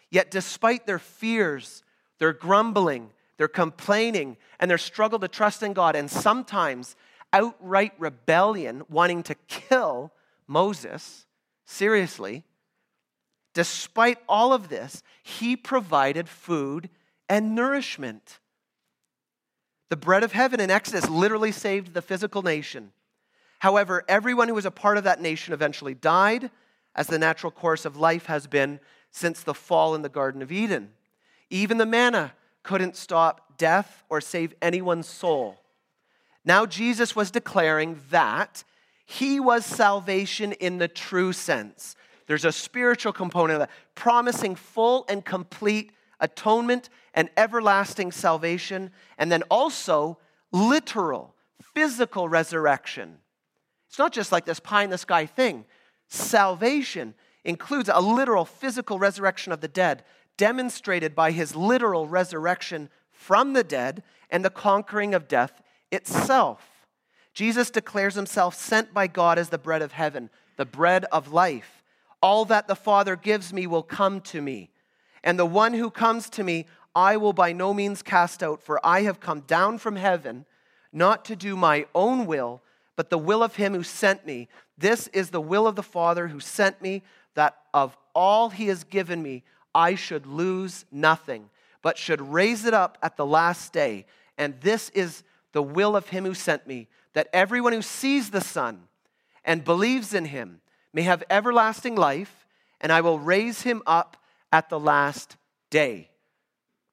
Yet, 0.10 0.32
despite 0.32 0.86
their 0.86 1.00
fears, 1.00 1.84
their 2.18 2.32
grumbling, 2.32 3.10
their 3.36 3.50
complaining, 3.50 4.38
and 4.58 4.72
their 4.72 4.78
struggle 4.78 5.20
to 5.20 5.28
trust 5.28 5.63
in 5.63 5.74
God, 5.74 5.98
and 5.98 6.10
sometimes 6.10 6.96
outright 7.34 7.91
rebellion, 8.00 8.84
wanting 8.88 9.22
to 9.24 9.36
kill 9.50 10.13
Moses, 10.48 11.26
seriously, 11.65 12.46
despite 13.54 14.20
all 14.30 14.54
of 14.54 14.70
this, 14.70 15.04
he 15.24 15.58
provided 15.58 16.30
food 16.30 16.89
and 17.28 17.54
nourishment. 17.54 18.39
The 19.89 19.98
bread 19.98 20.24
of 20.24 20.32
heaven 20.32 20.62
in 20.62 20.72
Exodus 20.72 21.10
literally 21.10 21.52
saved 21.52 21.94
the 21.94 22.02
physical 22.02 22.44
nation. 22.44 22.94
However, 23.65 24.04
everyone 24.08 24.47
who 24.47 24.54
was 24.54 24.67
a 24.67 24.69
part 24.69 24.99
of 24.99 25.06
that 25.06 25.19
nation 25.19 25.51
eventually 25.51 25.95
died, 25.95 26.51
as 26.95 27.08
the 27.08 27.17
natural 27.17 27.51
course 27.51 27.84
of 27.84 27.97
life 27.97 28.28
has 28.28 28.45
been 28.45 28.80
since 29.10 29.41
the 29.41 29.56
fall 29.56 29.95
in 29.95 30.04
the 30.04 30.08
Garden 30.08 30.43
of 30.43 30.51
Eden. 30.51 30.91
Even 31.49 31.80
the 31.80 31.86
manna 31.88 32.34
couldn't 32.62 32.95
stop 32.95 33.58
death 33.58 34.04
or 34.08 34.21
save 34.21 34.54
anyone's 34.62 35.08
soul. 35.08 35.60
Now, 36.45 36.67
Jesus 36.67 37.15
was 37.15 37.32
declaring 37.32 37.99
that 38.12 38.63
he 39.04 39.39
was 39.39 39.65
salvation 39.65 40.51
in 40.51 40.78
the 40.78 40.88
true 40.88 41.34
sense. 41.34 41.95
There's 42.28 42.45
a 42.45 42.51
spiritual 42.51 43.13
component 43.13 43.56
of 43.56 43.67
that, 43.67 43.75
promising 43.95 44.54
full 44.54 45.06
and 45.10 45.25
complete 45.25 45.91
atonement 46.19 46.89
and 47.15 47.32
everlasting 47.36 48.12
salvation, 48.12 48.91
and 49.17 49.32
then 49.32 49.41
also 49.49 50.19
literal, 50.51 51.34
physical 51.73 52.30
resurrection. 52.30 53.17
It's 53.96 54.00
not 54.00 54.12
just 54.12 54.34
like 54.34 54.44
this 54.44 54.60
pie 54.60 54.84
in 54.84 54.90
the 54.90 54.98
sky 54.98 55.26
thing. 55.26 55.64
Salvation 56.10 57.14
includes 57.46 57.88
a 57.88 58.02
literal 58.02 58.44
physical 58.44 59.00
resurrection 59.00 59.54
of 59.54 59.62
the 59.62 59.70
dead, 59.70 60.04
demonstrated 60.36 61.16
by 61.16 61.32
his 61.32 61.56
literal 61.56 62.06
resurrection 62.06 62.90
from 63.14 63.54
the 63.54 63.64
dead 63.64 64.04
and 64.30 64.44
the 64.44 64.50
conquering 64.50 65.14
of 65.14 65.30
death 65.30 65.62
itself. 65.94 66.86
Jesus 67.34 67.70
declares 67.70 68.16
himself 68.16 68.54
sent 68.54 68.94
by 68.94 69.08
God 69.08 69.40
as 69.40 69.48
the 69.48 69.58
bread 69.58 69.82
of 69.82 69.94
heaven, 69.94 70.30
the 70.58 70.66
bread 70.66 71.06
of 71.06 71.32
life. 71.32 71.82
All 72.22 72.44
that 72.44 72.68
the 72.68 72.76
Father 72.76 73.16
gives 73.16 73.54
me 73.54 73.66
will 73.66 73.82
come 73.82 74.20
to 74.24 74.42
me, 74.42 74.72
and 75.24 75.40
the 75.40 75.46
one 75.46 75.74
who 75.74 75.90
comes 75.90 76.30
to 76.32 76.44
me 76.44 76.66
I 76.94 77.16
will 77.16 77.32
by 77.32 77.54
no 77.54 77.74
means 77.74 78.02
cast 78.02 78.44
out, 78.44 78.62
for 78.62 78.86
I 78.86 79.04
have 79.04 79.22
come 79.22 79.40
down 79.40 79.78
from 79.78 79.96
heaven 79.96 80.46
not 80.92 81.24
to 81.26 81.38
do 81.38 81.56
my 81.56 81.86
own 81.96 82.26
will 82.26 82.62
but 82.96 83.10
the 83.10 83.18
will 83.18 83.44
of 83.44 83.56
him 83.56 83.74
who 83.74 83.84
sent 83.84 84.26
me. 84.26 84.48
This 84.78 85.08
is 85.08 85.30
the 85.30 85.42
will 85.42 85.68
of 85.68 85.76
the 85.76 85.84
Father 85.84 86.28
who 86.28 86.40
sent 86.40 86.82
me, 86.82 87.04
that 87.34 87.58
of 87.74 87.98
all 88.14 88.50
he 88.50 88.68
has 88.68 88.84
given 88.84 89.22
me, 89.22 89.44
I 89.74 89.96
should 89.96 90.26
lose 90.26 90.86
nothing, 90.92 91.50
but 91.82 91.98
should 91.98 92.22
raise 92.22 92.66
it 92.66 92.74
up 92.74 92.98
at 93.02 93.18
the 93.18 93.26
last 93.26 93.74
day. 93.74 94.06
And 94.38 94.60
this 94.62 94.90
is 94.90 95.24
the 95.52 95.64
will 95.64 95.96
of 95.96 96.10
him 96.10 96.26
who 96.26 96.34
sent 96.34 96.66
me, 96.66 96.88
that 97.14 97.28
everyone 97.34 97.74
who 97.74 97.82
sees 97.82 98.30
the 98.30 98.42
Son 98.42 98.84
and 99.44 99.64
believes 99.64 100.14
in 100.14 100.26
him 100.26 100.62
may 100.94 101.04
have 101.04 101.24
everlasting 101.30 101.96
life, 101.96 102.48
and 102.80 102.92
I 102.92 103.02
will 103.02 103.20
raise 103.20 103.62
him 103.62 103.82
up 103.86 104.18
at 104.52 104.70
the 104.70 104.80
last 104.80 105.36
day. 105.70 106.10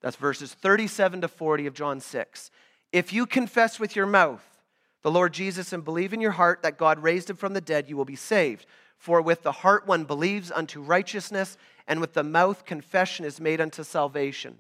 That's 0.00 0.16
verses 0.16 0.52
37 0.52 1.20
to 1.20 1.28
40 1.28 1.66
of 1.66 1.74
John 1.74 2.00
6. 2.00 2.50
If 2.92 3.12
you 3.12 3.26
confess 3.26 3.78
with 3.78 3.94
your 3.94 4.06
mouth, 4.06 4.44
the 5.02 5.10
Lord 5.10 5.32
Jesus 5.32 5.72
and 5.72 5.84
believe 5.84 6.12
in 6.12 6.20
your 6.20 6.32
heart 6.32 6.62
that 6.62 6.78
God 6.78 7.02
raised 7.02 7.28
him 7.28 7.36
from 7.36 7.54
the 7.54 7.60
dead, 7.60 7.88
you 7.88 7.96
will 7.96 8.04
be 8.04 8.16
saved. 8.16 8.66
For 8.96 9.20
with 9.20 9.42
the 9.42 9.52
heart 9.52 9.86
one 9.86 10.04
believes 10.04 10.52
unto 10.52 10.80
righteousness, 10.80 11.56
and 11.88 12.00
with 12.00 12.14
the 12.14 12.22
mouth 12.22 12.64
confession 12.64 13.24
is 13.24 13.40
made 13.40 13.60
unto 13.60 13.82
salvation. 13.82 14.58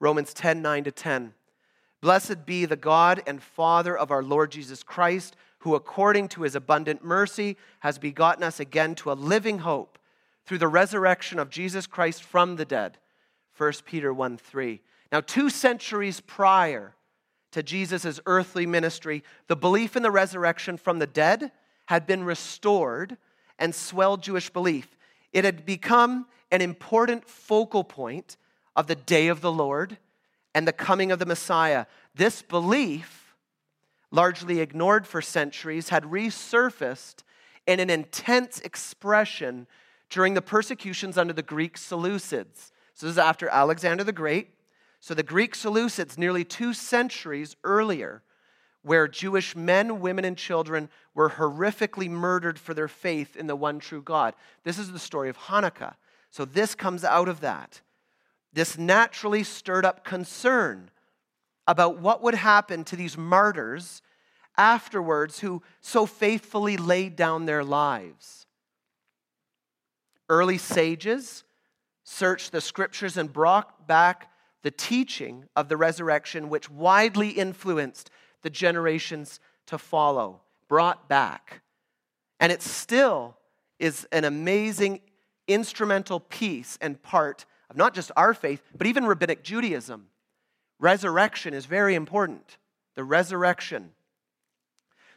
Romans 0.00 0.32
10 0.32 0.62
9 0.62 0.84
to 0.84 0.90
10. 0.90 1.34
Blessed 2.00 2.46
be 2.46 2.64
the 2.64 2.76
God 2.76 3.22
and 3.26 3.42
Father 3.42 3.96
of 3.96 4.10
our 4.10 4.22
Lord 4.22 4.50
Jesus 4.50 4.82
Christ, 4.82 5.36
who 5.60 5.74
according 5.74 6.28
to 6.28 6.42
his 6.42 6.54
abundant 6.54 7.04
mercy 7.04 7.56
has 7.80 7.98
begotten 7.98 8.42
us 8.42 8.60
again 8.60 8.94
to 8.96 9.12
a 9.12 9.14
living 9.14 9.58
hope 9.58 9.98
through 10.46 10.58
the 10.58 10.68
resurrection 10.68 11.38
of 11.38 11.50
Jesus 11.50 11.86
Christ 11.86 12.22
from 12.22 12.56
the 12.56 12.64
dead. 12.64 12.98
1 13.56 13.72
Peter 13.84 14.12
1 14.12 14.38
3. 14.38 14.80
Now, 15.12 15.20
two 15.20 15.50
centuries 15.50 16.20
prior, 16.20 16.94
to 17.56 17.62
Jesus' 17.62 18.20
earthly 18.26 18.66
ministry, 18.66 19.24
the 19.46 19.56
belief 19.56 19.96
in 19.96 20.02
the 20.02 20.10
resurrection 20.10 20.76
from 20.76 20.98
the 20.98 21.06
dead 21.06 21.50
had 21.86 22.06
been 22.06 22.22
restored 22.22 23.16
and 23.58 23.74
swelled 23.74 24.22
Jewish 24.22 24.50
belief. 24.50 24.98
It 25.32 25.46
had 25.46 25.64
become 25.64 26.26
an 26.50 26.60
important 26.60 27.26
focal 27.26 27.82
point 27.82 28.36
of 28.76 28.88
the 28.88 28.94
day 28.94 29.28
of 29.28 29.40
the 29.40 29.50
Lord 29.50 29.96
and 30.54 30.68
the 30.68 30.72
coming 30.72 31.10
of 31.10 31.18
the 31.18 31.24
Messiah. 31.24 31.86
This 32.14 32.42
belief, 32.42 33.34
largely 34.10 34.60
ignored 34.60 35.06
for 35.06 35.22
centuries, 35.22 35.88
had 35.88 36.04
resurfaced 36.04 37.22
in 37.66 37.80
an 37.80 37.88
intense 37.88 38.60
expression 38.60 39.66
during 40.10 40.34
the 40.34 40.42
persecutions 40.42 41.16
under 41.16 41.32
the 41.32 41.42
Greek 41.42 41.78
Seleucids. 41.78 42.70
So, 42.92 43.06
this 43.06 43.14
is 43.14 43.18
after 43.18 43.48
Alexander 43.48 44.04
the 44.04 44.12
Great 44.12 44.55
so 45.00 45.14
the 45.14 45.22
Greek 45.22 45.54
Seleucids, 45.54 46.18
nearly 46.18 46.44
two 46.44 46.72
centuries 46.72 47.56
earlier, 47.64 48.22
where 48.82 49.08
Jewish 49.08 49.56
men, 49.56 50.00
women, 50.00 50.24
and 50.24 50.36
children 50.36 50.88
were 51.14 51.30
horrifically 51.30 52.08
murdered 52.08 52.58
for 52.58 52.72
their 52.72 52.88
faith 52.88 53.36
in 53.36 53.46
the 53.46 53.56
one 53.56 53.78
true 53.78 54.02
God. 54.02 54.34
This 54.64 54.78
is 54.78 54.92
the 54.92 54.98
story 54.98 55.28
of 55.28 55.36
Hanukkah. 55.36 55.94
So 56.30 56.44
this 56.44 56.74
comes 56.74 57.02
out 57.02 57.28
of 57.28 57.40
that. 57.40 57.80
This 58.52 58.78
naturally 58.78 59.42
stirred 59.42 59.84
up 59.84 60.04
concern 60.04 60.90
about 61.66 61.98
what 61.98 62.22
would 62.22 62.34
happen 62.34 62.84
to 62.84 62.96
these 62.96 63.18
martyrs 63.18 64.02
afterwards 64.56 65.40
who 65.40 65.62
so 65.80 66.06
faithfully 66.06 66.76
laid 66.76 67.16
down 67.16 67.44
their 67.44 67.64
lives. 67.64 68.46
Early 70.28 70.58
sages 70.58 71.44
searched 72.04 72.52
the 72.52 72.60
scriptures 72.60 73.16
and 73.16 73.32
brought 73.32 73.86
back 73.86 74.30
the 74.66 74.70
teaching 74.72 75.44
of 75.54 75.68
the 75.68 75.76
resurrection, 75.76 76.48
which 76.48 76.68
widely 76.68 77.28
influenced 77.28 78.10
the 78.42 78.50
generations 78.50 79.38
to 79.64 79.78
follow, 79.78 80.40
brought 80.66 81.08
back. 81.08 81.62
And 82.40 82.50
it 82.50 82.62
still 82.62 83.36
is 83.78 84.08
an 84.10 84.24
amazing 84.24 85.02
instrumental 85.46 86.18
piece 86.18 86.78
and 86.80 87.00
part 87.00 87.44
of 87.70 87.76
not 87.76 87.94
just 87.94 88.10
our 88.16 88.34
faith, 88.34 88.60
but 88.76 88.88
even 88.88 89.06
rabbinic 89.06 89.44
Judaism. 89.44 90.08
Resurrection 90.80 91.54
is 91.54 91.66
very 91.66 91.94
important. 91.94 92.56
The 92.96 93.04
resurrection. 93.04 93.92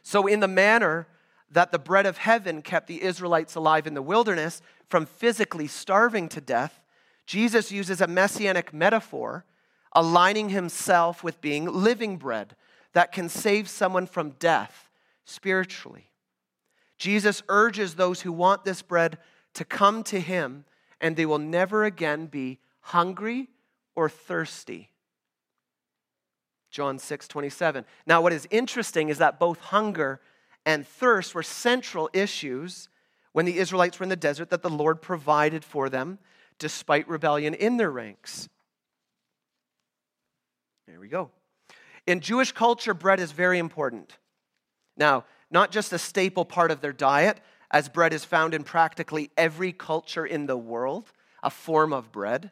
So, 0.04 0.28
in 0.28 0.38
the 0.38 0.46
manner 0.46 1.08
that 1.50 1.72
the 1.72 1.78
bread 1.80 2.06
of 2.06 2.18
heaven 2.18 2.62
kept 2.62 2.86
the 2.86 3.02
Israelites 3.02 3.56
alive 3.56 3.88
in 3.88 3.94
the 3.94 4.00
wilderness 4.00 4.62
from 4.88 5.06
physically 5.06 5.66
starving 5.66 6.28
to 6.28 6.40
death, 6.40 6.79
Jesus 7.26 7.70
uses 7.70 8.00
a 8.00 8.06
messianic 8.06 8.72
metaphor, 8.72 9.44
aligning 9.94 10.48
himself 10.48 11.22
with 11.22 11.40
being 11.40 11.66
living 11.66 12.16
bread 12.16 12.56
that 12.92 13.12
can 13.12 13.28
save 13.28 13.68
someone 13.68 14.06
from 14.06 14.30
death 14.38 14.88
spiritually. 15.24 16.10
Jesus 16.98 17.42
urges 17.48 17.94
those 17.94 18.20
who 18.20 18.32
want 18.32 18.64
this 18.64 18.82
bread 18.82 19.18
to 19.54 19.64
come 19.64 20.02
to 20.04 20.20
him, 20.20 20.64
and 21.00 21.16
they 21.16 21.26
will 21.26 21.38
never 21.38 21.84
again 21.84 22.26
be 22.26 22.58
hungry 22.80 23.48
or 23.94 24.08
thirsty. 24.08 24.90
John 26.70 26.98
6 26.98 27.26
27. 27.26 27.84
Now, 28.06 28.20
what 28.20 28.32
is 28.32 28.46
interesting 28.50 29.08
is 29.08 29.18
that 29.18 29.40
both 29.40 29.58
hunger 29.60 30.20
and 30.64 30.86
thirst 30.86 31.34
were 31.34 31.42
central 31.42 32.10
issues 32.12 32.88
when 33.32 33.46
the 33.46 33.58
Israelites 33.58 33.98
were 33.98 34.04
in 34.04 34.10
the 34.10 34.16
desert 34.16 34.50
that 34.50 34.62
the 34.62 34.70
Lord 34.70 35.02
provided 35.02 35.64
for 35.64 35.88
them 35.88 36.18
despite 36.60 37.08
rebellion 37.08 37.54
in 37.54 37.76
their 37.76 37.90
ranks. 37.90 38.48
There 40.86 41.00
we 41.00 41.08
go. 41.08 41.30
In 42.06 42.20
Jewish 42.20 42.52
culture, 42.52 42.94
bread 42.94 43.18
is 43.18 43.32
very 43.32 43.58
important. 43.58 44.18
Now, 44.96 45.24
not 45.50 45.72
just 45.72 45.92
a 45.92 45.98
staple 45.98 46.44
part 46.44 46.70
of 46.70 46.80
their 46.80 46.92
diet, 46.92 47.40
as 47.70 47.88
bread 47.88 48.12
is 48.12 48.24
found 48.24 48.54
in 48.54 48.62
practically 48.62 49.30
every 49.36 49.72
culture 49.72 50.26
in 50.26 50.46
the 50.46 50.56
world, 50.56 51.10
a 51.42 51.50
form 51.50 51.92
of 51.92 52.12
bread. 52.12 52.50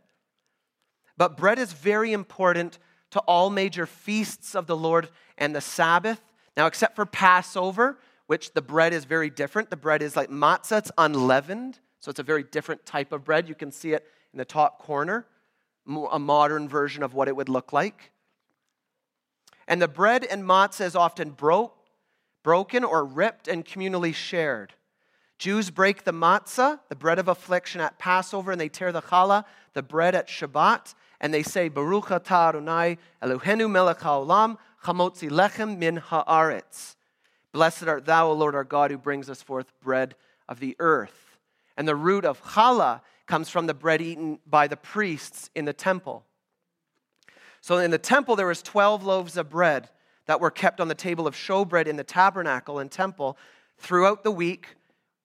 But 1.16 1.36
bread 1.36 1.58
is 1.58 1.72
very 1.72 2.12
important 2.12 2.78
to 3.10 3.20
all 3.20 3.50
major 3.50 3.86
feasts 3.86 4.54
of 4.54 4.66
the 4.66 4.76
Lord 4.76 5.08
and 5.36 5.54
the 5.54 5.60
Sabbath. 5.60 6.20
Now, 6.56 6.66
except 6.66 6.96
for 6.96 7.06
Passover, 7.06 7.98
which 8.26 8.52
the 8.52 8.62
bread 8.62 8.92
is 8.92 9.04
very 9.04 9.30
different. 9.30 9.70
The 9.70 9.76
bread 9.76 10.02
is 10.02 10.14
like 10.14 10.30
matzah, 10.30 10.78
it's 10.78 10.92
unleavened, 10.98 11.80
so 12.00 12.10
it's 12.10 12.18
a 12.18 12.24
very 12.24 12.42
different 12.42 12.86
type 12.86 13.12
of 13.12 13.24
bread. 13.24 13.48
You 13.48 13.54
can 13.54 13.72
see 13.72 13.92
it 13.92 14.06
in 14.32 14.38
the 14.38 14.44
top 14.44 14.78
corner, 14.78 15.26
a 16.10 16.18
modern 16.18 16.68
version 16.68 17.02
of 17.02 17.14
what 17.14 17.28
it 17.28 17.36
would 17.36 17.48
look 17.48 17.72
like. 17.72 18.12
And 19.66 19.82
the 19.82 19.88
bread 19.88 20.24
and 20.24 20.44
matzah 20.44 20.86
is 20.86 20.96
often 20.96 21.30
broke, 21.30 21.74
broken 22.42 22.84
or 22.84 23.04
ripped 23.04 23.48
and 23.48 23.64
communally 23.64 24.14
shared. 24.14 24.74
Jews 25.38 25.70
break 25.70 26.04
the 26.04 26.12
matzah, 26.12 26.80
the 26.88 26.96
bread 26.96 27.18
of 27.18 27.28
affliction, 27.28 27.80
at 27.80 27.98
Passover, 27.98 28.50
and 28.50 28.60
they 28.60 28.68
tear 28.68 28.90
the 28.90 29.02
challah, 29.02 29.44
the 29.72 29.82
bread 29.82 30.14
at 30.14 30.26
Shabbat, 30.26 30.94
and 31.20 31.32
they 31.32 31.42
say, 31.42 31.68
Baruch 31.68 32.06
atah 32.06 32.48
Adonai 32.48 32.98
Eloheinu 33.22 33.70
melech 33.70 34.00
haolam 34.00 34.56
chamotzi 34.84 35.30
lechem 35.30 35.78
min 35.78 36.00
haaretz. 36.00 36.96
Blessed 37.52 37.84
art 37.84 38.04
thou, 38.04 38.28
O 38.28 38.32
Lord 38.32 38.54
our 38.54 38.64
God, 38.64 38.90
who 38.90 38.98
brings 38.98 39.30
us 39.30 39.42
forth 39.42 39.72
bread 39.80 40.16
of 40.48 40.60
the 40.60 40.76
earth. 40.78 41.27
And 41.78 41.88
the 41.88 41.96
root 41.96 42.26
of 42.26 42.42
challah 42.42 43.00
comes 43.26 43.48
from 43.48 43.66
the 43.66 43.72
bread 43.72 44.02
eaten 44.02 44.40
by 44.44 44.66
the 44.66 44.76
priests 44.76 45.48
in 45.54 45.64
the 45.64 45.72
temple. 45.72 46.26
So 47.60 47.78
in 47.78 47.92
the 47.92 47.98
temple, 47.98 48.36
there 48.36 48.46
was 48.46 48.62
12 48.62 49.04
loaves 49.04 49.36
of 49.36 49.48
bread 49.48 49.88
that 50.26 50.40
were 50.40 50.50
kept 50.50 50.80
on 50.80 50.88
the 50.88 50.94
table 50.94 51.26
of 51.26 51.34
showbread 51.34 51.86
in 51.86 51.96
the 51.96 52.04
tabernacle 52.04 52.78
and 52.78 52.90
temple 52.90 53.38
throughout 53.78 54.24
the 54.24 54.30
week 54.30 54.76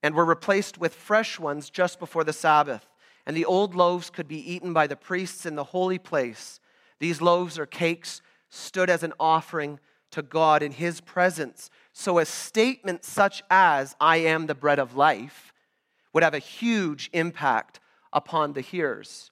and 0.04 0.14
were 0.14 0.26
replaced 0.26 0.78
with 0.78 0.94
fresh 0.94 1.40
ones 1.40 1.70
just 1.70 2.00
before 2.00 2.24
the 2.24 2.34
Sabbath. 2.34 2.88
And 3.26 3.36
the 3.36 3.46
old 3.46 3.74
loaves 3.74 4.10
could 4.10 4.28
be 4.28 4.54
eaten 4.54 4.74
by 4.74 4.86
the 4.86 4.96
priests 4.96 5.46
in 5.46 5.56
the 5.56 5.64
holy 5.64 5.98
place. 5.98 6.60
These 7.00 7.22
loaves 7.22 7.58
or 7.58 7.66
cakes 7.66 8.22
stood 8.50 8.90
as 8.90 9.02
an 9.02 9.14
offering 9.20 9.80
to 10.12 10.22
God 10.22 10.62
in 10.62 10.74
his 10.74 11.02
presence. 11.02 11.70
So 11.94 12.20
a 12.20 12.26
statement 12.26 13.04
such 13.06 13.42
as, 13.50 13.96
I 14.00 14.18
am 14.18 14.46
the 14.46 14.56
bread 14.56 14.78
of 14.78 14.96
life, 14.96 15.53
would 16.14 16.24
have 16.24 16.34
a 16.34 16.40
huge 16.40 17.10
impact 17.12 17.80
upon 18.14 18.54
the 18.54 18.62
hearers. 18.62 19.32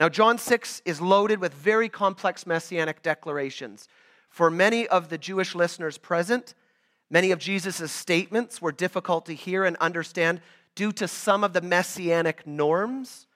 Now, 0.00 0.08
John 0.08 0.38
6 0.38 0.82
is 0.84 1.00
loaded 1.00 1.38
with 1.38 1.54
very 1.54 1.88
complex 1.88 2.46
messianic 2.46 3.02
declarations. 3.02 3.86
For 4.28 4.50
many 4.50 4.88
of 4.88 5.08
the 5.08 5.18
Jewish 5.18 5.54
listeners 5.54 5.98
present, 5.98 6.54
many 7.10 7.30
of 7.30 7.38
Jesus' 7.38 7.92
statements 7.92 8.60
were 8.60 8.72
difficult 8.72 9.26
to 9.26 9.34
hear 9.34 9.64
and 9.64 9.76
understand 9.76 10.40
due 10.74 10.90
to 10.92 11.06
some 11.06 11.44
of 11.44 11.52
the 11.52 11.60
messianic 11.60 12.46
norms 12.46 13.26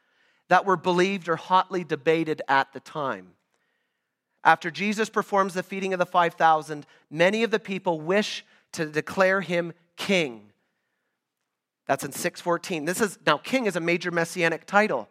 that 0.48 0.64
were 0.64 0.76
believed 0.76 1.28
or 1.28 1.36
hotly 1.36 1.84
debated 1.84 2.42
at 2.48 2.72
the 2.72 2.80
time. 2.80 3.34
After 4.42 4.70
Jesus 4.70 5.10
performs 5.10 5.54
the 5.54 5.62
feeding 5.62 5.92
of 5.92 5.98
the 5.98 6.06
5,000, 6.06 6.86
many 7.10 7.42
of 7.42 7.50
the 7.50 7.60
people 7.60 8.00
wish 8.00 8.44
to 8.72 8.86
declare 8.86 9.40
him 9.40 9.72
king. 9.96 10.52
That's 11.88 12.04
in 12.04 12.12
614. 12.12 12.84
This 12.84 13.00
is 13.00 13.18
now 13.26 13.38
king 13.38 13.66
is 13.66 13.74
a 13.74 13.80
major 13.80 14.12
messianic 14.12 14.66
title. 14.66 15.08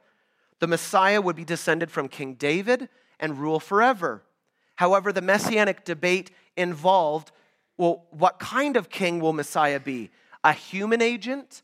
The 0.60 0.68
Messiah 0.68 1.22
would 1.22 1.36
be 1.36 1.44
descended 1.44 1.92
from 1.92 2.08
King 2.08 2.36
David 2.36 2.88
and 3.20 3.38
rule 3.38 3.60
forever. 3.60 4.24
However, 4.76 5.12
the 5.12 5.22
messianic 5.22 5.84
debate 5.84 6.32
involved 6.56 7.32
well, 7.78 8.06
what 8.10 8.40
kind 8.40 8.76
of 8.76 8.90
king 8.90 9.20
will 9.20 9.34
Messiah 9.34 9.80
be? 9.80 10.10
A 10.44 10.52
human 10.52 11.02
agent? 11.02 11.62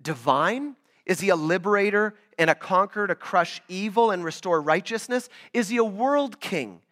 Divine? 0.00 0.76
Is 1.06 1.20
he 1.20 1.30
a 1.30 1.36
liberator 1.36 2.14
and 2.38 2.50
a 2.50 2.54
conqueror 2.54 3.06
to 3.06 3.14
crush 3.14 3.62
evil 3.66 4.10
and 4.10 4.22
restore 4.22 4.60
righteousness? 4.60 5.30
Is 5.54 5.70
he 5.70 5.78
a 5.78 5.84
world 5.84 6.38
king 6.38 6.82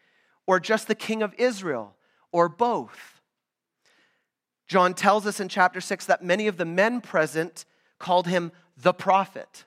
or 0.46 0.58
just 0.58 0.88
the 0.88 0.94
king 0.94 1.22
of 1.22 1.34
Israel 1.36 1.94
or 2.32 2.48
both? 2.48 3.15
John 4.66 4.94
tells 4.94 5.26
us 5.26 5.40
in 5.40 5.48
chapter 5.48 5.80
6 5.80 6.06
that 6.06 6.24
many 6.24 6.46
of 6.48 6.56
the 6.56 6.64
men 6.64 7.00
present 7.00 7.64
called 7.98 8.26
him 8.26 8.52
the 8.76 8.92
prophet. 8.92 9.64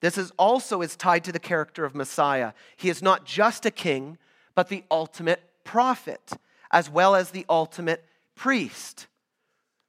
This 0.00 0.18
is 0.18 0.32
also 0.38 0.82
is 0.82 0.96
tied 0.96 1.24
to 1.24 1.32
the 1.32 1.38
character 1.38 1.84
of 1.84 1.94
Messiah. 1.94 2.52
He 2.76 2.88
is 2.88 3.02
not 3.02 3.24
just 3.24 3.66
a 3.66 3.70
king, 3.70 4.18
but 4.54 4.68
the 4.68 4.84
ultimate 4.90 5.42
prophet, 5.64 6.32
as 6.70 6.90
well 6.90 7.14
as 7.14 7.30
the 7.30 7.46
ultimate 7.48 8.04
priest. 8.34 9.06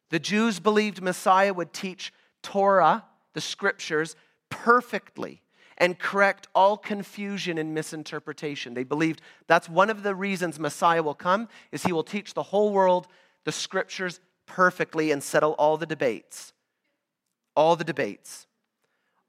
The 0.10 0.20
Jews 0.20 0.60
believed 0.60 1.02
Messiah 1.02 1.54
would 1.54 1.74
teach 1.74 2.14
Torah, 2.44 3.06
the 3.34 3.42
scriptures, 3.42 4.16
perfectly 4.50 5.42
and 5.78 5.98
correct 5.98 6.48
all 6.54 6.78
confusion 6.78 7.58
and 7.58 7.74
misinterpretation. 7.74 8.76
They 8.76 8.84
believed 8.84 9.22
that's 9.48 9.68
one 9.68 9.90
of 9.90 10.04
the 10.04 10.14
reasons 10.14 10.60
Messiah 10.60 11.02
will 11.02 11.16
come 11.16 11.50
is 11.72 11.84
he 11.84 11.92
will 11.92 12.04
teach 12.04 12.36
the 12.36 12.44
whole 12.44 12.72
world 12.72 13.08
the 13.46 13.52
scriptures 13.52 14.20
perfectly 14.46 15.12
and 15.12 15.24
settle 15.24 15.54
all 15.54 15.78
the 15.78 15.86
debates. 15.86 16.54
All 17.56 17.76
the 17.76 17.84
debates. 17.84 18.48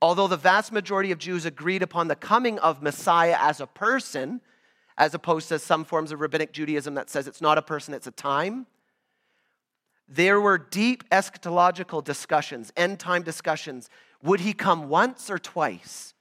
Although 0.01 0.29
the 0.29 0.37
vast 0.37 0.73
majority 0.73 1.13
of 1.13 1.19
Jews 1.19 1.45
agreed 1.45 1.83
upon 1.83 2.09
the 2.09 2.17
coming 2.17 2.59
of 2.59 2.83
Messiah 2.83 3.37
as 3.41 3.61
a 3.61 3.67
person, 3.67 4.41
as 4.99 5.15
opposed 5.15 5.49
to 5.49 5.59
some 5.59 5.85
forms 5.85 6.13
of 6.13 6.21
rabbinic 6.21 6.53
Judaism 6.53 6.95
that 6.95 7.11
says 7.11 7.27
it's 7.27 7.41
not 7.41 7.59
a 7.59 7.63
person, 7.63 7.95
it's 7.95 8.07
a 8.07 8.13
time, 8.13 8.67
there 10.09 10.41
were 10.41 10.59
deep 10.59 11.09
eschatological 11.11 12.05
discussions, 12.05 12.73
end 12.77 13.01
time 13.01 13.23
discussions. 13.23 13.89
Would 14.23 14.41
he 14.41 14.53
come 14.53 14.89
once 14.89 15.31
or 15.31 15.39
twice? 15.39 16.15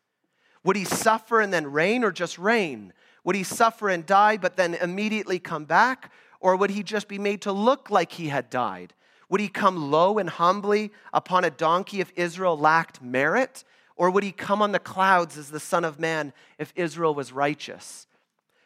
Would 0.63 0.77
he 0.77 0.85
suffer 0.85 1.41
and 1.41 1.53
then 1.53 1.71
reign 1.71 2.03
or 2.03 2.11
just 2.11 2.39
reign? 2.39 2.93
Would 3.25 3.35
he 3.35 3.43
suffer 3.43 3.89
and 3.89 4.05
die 4.05 4.37
but 4.37 4.55
then 4.55 4.75
immediately 4.75 5.39
come 5.39 5.65
back? 5.65 6.11
Or 6.43 6.57
would 6.57 6.71
he 6.71 6.83
just 6.83 7.07
be 7.07 7.17
made 7.17 7.41
to 7.43 7.53
look 7.53 7.89
like 7.89 8.11
he 8.11 8.27
had 8.27 8.49
died? 8.49 8.93
Would 9.29 9.39
he 9.39 9.47
come 9.47 9.89
low 9.89 10.19
and 10.19 10.29
humbly 10.29 10.91
upon 11.13 11.45
a 11.45 11.49
donkey 11.49 12.01
if 12.01 12.11
Israel 12.17 12.57
lacked 12.57 13.01
merit? 13.01 13.63
Or 13.95 14.11
would 14.11 14.25
he 14.25 14.33
come 14.33 14.61
on 14.61 14.73
the 14.73 14.77
clouds 14.79 15.37
as 15.37 15.51
the 15.51 15.59
Son 15.61 15.85
of 15.85 16.01
Man 16.01 16.33
if 16.59 16.73
Israel 16.75 17.15
was 17.15 17.31
righteous? 17.31 18.07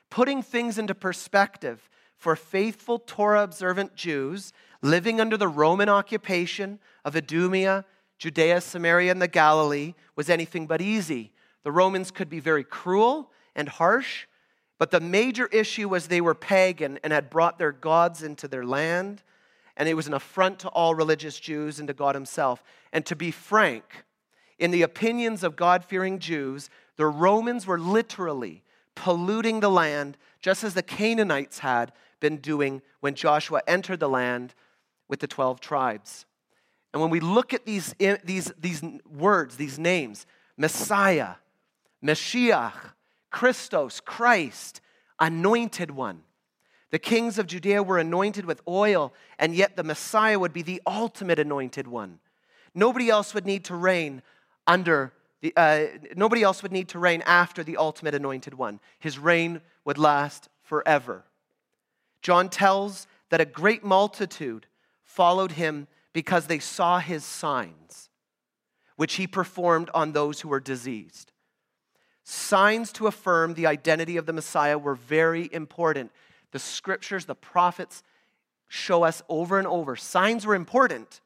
Putting 0.09 0.41
things 0.41 0.79
into 0.79 0.95
perspective 0.95 1.87
for 2.17 2.35
faithful 2.35 2.97
Torah 2.97 3.43
observant 3.43 3.93
Jews 3.95 4.53
living 4.81 5.21
under 5.21 5.37
the 5.37 5.47
Roman 5.47 5.87
occupation 5.87 6.79
of 7.05 7.15
Idumea, 7.15 7.85
Judea, 8.17 8.59
Samaria, 8.61 9.11
and 9.11 9.21
the 9.21 9.27
Galilee 9.27 9.93
was 10.15 10.31
anything 10.31 10.65
but 10.65 10.81
easy. 10.81 11.31
The 11.61 11.71
Romans 11.71 12.09
could 12.09 12.27
be 12.27 12.39
very 12.39 12.63
cruel 12.63 13.31
and 13.55 13.69
harsh, 13.69 14.25
but 14.77 14.91
the 14.91 14.99
major 14.99 15.47
issue 15.47 15.89
was 15.89 16.07
they 16.07 16.21
were 16.21 16.35
pagan 16.35 16.99
and 17.03 17.11
had 17.11 17.29
brought 17.29 17.57
their 17.57 17.71
gods 17.71 18.21
into 18.21 18.47
their 18.47 18.65
land, 18.65 19.23
and 19.75 19.89
it 19.89 19.95
was 19.95 20.07
an 20.07 20.13
affront 20.13 20.59
to 20.59 20.69
all 20.69 20.95
religious 20.95 21.39
Jews 21.39 21.79
and 21.79 21.87
to 21.87 21.93
God 21.93 22.15
Himself. 22.15 22.63
And 22.91 23.05
to 23.05 23.15
be 23.15 23.31
frank, 23.31 24.05
in 24.59 24.71
the 24.71 24.81
opinions 24.81 25.43
of 25.43 25.55
God 25.55 25.83
fearing 25.83 26.19
Jews, 26.19 26.69
the 26.95 27.05
Romans 27.05 27.67
were 27.67 27.79
literally 27.79 28.63
polluting 28.95 29.59
the 29.59 29.69
land 29.69 30.17
just 30.41 30.63
as 30.63 30.73
the 30.73 30.83
Canaanites 30.83 31.59
had 31.59 31.91
been 32.19 32.37
doing 32.37 32.81
when 32.99 33.13
Joshua 33.13 33.61
entered 33.67 33.99
the 33.99 34.09
land 34.09 34.55
with 35.07 35.19
the 35.19 35.27
12 35.27 35.59
tribes. 35.59 36.25
And 36.93 37.01
when 37.01 37.11
we 37.11 37.19
look 37.19 37.53
at 37.53 37.65
these, 37.65 37.93
these, 38.23 38.51
these 38.57 38.81
words, 39.05 39.57
these 39.57 39.77
names, 39.77 40.25
Messiah, 40.57 41.35
Mashiach, 42.03 42.93
Christos, 43.37 43.99
Christ, 43.99 44.81
anointed 45.19 45.91
one, 45.91 46.23
The 46.89 46.97
kings 46.97 47.37
of 47.37 47.45
Judea 47.45 47.83
were 47.83 47.99
anointed 47.99 48.45
with 48.45 48.63
oil, 48.67 49.13
and 49.37 49.53
yet 49.53 49.75
the 49.75 49.83
Messiah 49.83 50.39
would 50.39 50.53
be 50.53 50.63
the 50.63 50.81
ultimate 50.87 51.37
anointed 51.37 51.87
one. 51.87 52.17
Nobody 52.73 53.11
else 53.11 53.35
would 53.35 53.45
need 53.45 53.63
to 53.65 53.75
reign 53.75 54.23
under 54.65 55.13
the, 55.41 55.53
uh, 55.55 55.85
nobody 56.15 56.41
else 56.41 56.63
would 56.63 56.71
need 56.71 56.87
to 56.89 56.97
reign 56.97 57.21
after 57.27 57.63
the 57.63 57.77
ultimate 57.77 58.15
anointed 58.15 58.55
one. 58.55 58.79
His 58.97 59.19
reign 59.19 59.61
would 59.85 59.99
last 59.99 60.49
forever. 60.63 61.23
John 62.23 62.49
tells 62.49 63.05
that 63.29 63.39
a 63.39 63.45
great 63.45 63.83
multitude 63.83 64.65
followed 65.03 65.51
him 65.51 65.87
because 66.11 66.47
they 66.47 66.57
saw 66.57 66.97
his 66.97 67.23
signs, 67.23 68.09
which 68.95 69.13
he 69.13 69.27
performed 69.27 69.91
on 69.93 70.13
those 70.13 70.41
who 70.41 70.49
were 70.49 70.59
diseased. 70.59 71.33
Signs 72.29 72.91
to 72.91 73.07
affirm 73.07 73.53
the 73.53 73.67
identity 73.67 74.17
of 74.17 74.25
the 74.25 74.33
Messiah 74.33 74.77
were 74.77 74.95
very 74.95 75.49
important. 75.53 76.11
The 76.51 76.59
scriptures, 76.59 77.23
the 77.23 77.35
prophets 77.35 78.03
show 78.67 79.03
us 79.03 79.21
over 79.29 79.57
and 79.57 79.65
over. 79.65 79.95
Signs 79.95 80.45
were 80.45 80.53
important. 80.53 81.21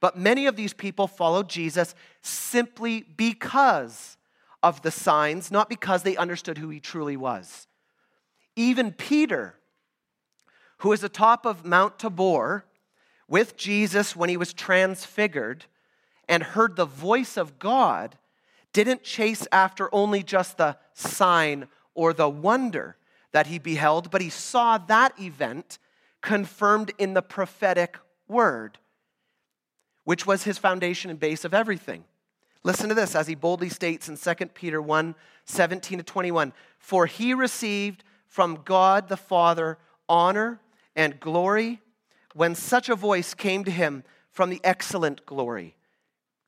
But 0.00 0.16
many 0.16 0.46
of 0.46 0.56
these 0.56 0.72
people 0.72 1.08
followed 1.08 1.50
Jesus 1.50 1.94
simply 2.22 3.02
because 3.02 4.16
of 4.62 4.80
the 4.80 4.90
signs, 4.90 5.50
not 5.50 5.68
because 5.68 6.04
they 6.04 6.16
understood 6.16 6.56
who 6.56 6.70
he 6.70 6.80
truly 6.80 7.18
was. 7.18 7.66
Even 8.56 8.92
Peter, 8.92 9.56
who 10.78 10.88
was 10.88 11.04
atop 11.04 11.44
of 11.44 11.66
Mount 11.66 11.98
Tabor 11.98 12.64
with 13.28 13.58
Jesus 13.58 14.16
when 14.16 14.30
he 14.30 14.38
was 14.38 14.54
transfigured 14.54 15.66
and 16.26 16.42
heard 16.42 16.76
the 16.76 16.86
voice 16.86 17.36
of 17.36 17.58
God, 17.58 18.16
didn't 18.74 19.02
chase 19.02 19.46
after 19.50 19.88
only 19.94 20.22
just 20.22 20.58
the 20.58 20.76
sign 20.92 21.68
or 21.94 22.12
the 22.12 22.28
wonder 22.28 22.96
that 23.32 23.46
he 23.46 23.58
beheld, 23.58 24.10
but 24.10 24.20
he 24.20 24.28
saw 24.28 24.76
that 24.76 25.18
event 25.18 25.78
confirmed 26.20 26.90
in 26.98 27.14
the 27.14 27.22
prophetic 27.22 27.96
word, 28.28 28.78
which 30.02 30.26
was 30.26 30.42
his 30.42 30.58
foundation 30.58 31.10
and 31.10 31.18
base 31.18 31.44
of 31.44 31.54
everything. 31.54 32.04
Listen 32.64 32.88
to 32.88 32.94
this 32.94 33.14
as 33.14 33.26
he 33.26 33.34
boldly 33.34 33.68
states 33.68 34.08
in 34.08 34.16
2 34.16 34.46
Peter 34.46 34.82
1 34.82 35.14
17 35.46 35.98
to 35.98 36.04
21 36.04 36.52
For 36.78 37.06
he 37.06 37.34
received 37.34 38.02
from 38.26 38.62
God 38.64 39.08
the 39.08 39.16
Father 39.16 39.78
honor 40.08 40.60
and 40.96 41.20
glory 41.20 41.80
when 42.34 42.54
such 42.54 42.88
a 42.88 42.96
voice 42.96 43.34
came 43.34 43.62
to 43.64 43.70
him 43.70 44.02
from 44.30 44.50
the 44.50 44.60
excellent 44.64 45.24
glory. 45.26 45.76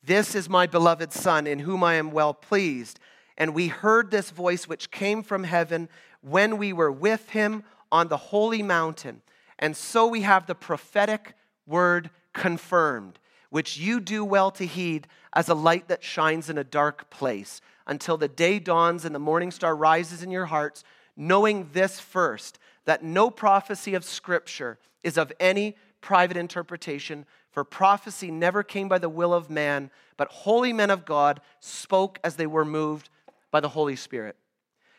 This 0.06 0.36
is 0.36 0.48
my 0.48 0.68
beloved 0.68 1.12
Son, 1.12 1.48
in 1.48 1.58
whom 1.58 1.82
I 1.82 1.94
am 1.94 2.12
well 2.12 2.32
pleased. 2.32 3.00
And 3.36 3.54
we 3.54 3.66
heard 3.66 4.12
this 4.12 4.30
voice 4.30 4.68
which 4.68 4.92
came 4.92 5.24
from 5.24 5.42
heaven 5.42 5.88
when 6.20 6.58
we 6.58 6.72
were 6.72 6.92
with 6.92 7.30
him 7.30 7.64
on 7.90 8.06
the 8.06 8.16
holy 8.16 8.62
mountain. 8.62 9.22
And 9.58 9.76
so 9.76 10.06
we 10.06 10.20
have 10.20 10.46
the 10.46 10.54
prophetic 10.54 11.34
word 11.66 12.10
confirmed, 12.32 13.18
which 13.50 13.78
you 13.78 13.98
do 13.98 14.24
well 14.24 14.52
to 14.52 14.64
heed 14.64 15.08
as 15.32 15.48
a 15.48 15.54
light 15.54 15.88
that 15.88 16.04
shines 16.04 16.48
in 16.48 16.56
a 16.56 16.62
dark 16.62 17.10
place, 17.10 17.60
until 17.84 18.16
the 18.16 18.28
day 18.28 18.60
dawns 18.60 19.04
and 19.04 19.12
the 19.12 19.18
morning 19.18 19.50
star 19.50 19.74
rises 19.74 20.22
in 20.22 20.30
your 20.30 20.46
hearts, 20.46 20.84
knowing 21.16 21.70
this 21.72 21.98
first, 21.98 22.60
that 22.84 23.02
no 23.02 23.28
prophecy 23.28 23.94
of 23.94 24.04
Scripture 24.04 24.78
is 25.02 25.18
of 25.18 25.32
any 25.40 25.76
private 26.00 26.36
interpretation, 26.36 27.26
for 27.56 27.64
prophecy 27.64 28.30
never 28.30 28.62
came 28.62 28.86
by 28.86 28.98
the 28.98 29.08
will 29.08 29.32
of 29.32 29.48
man, 29.48 29.90
but 30.18 30.28
holy 30.30 30.74
men 30.74 30.90
of 30.90 31.06
God 31.06 31.40
spoke 31.58 32.18
as 32.22 32.36
they 32.36 32.46
were 32.46 32.66
moved 32.66 33.08
by 33.50 33.60
the 33.60 33.70
Holy 33.70 33.96
Spirit. 33.96 34.36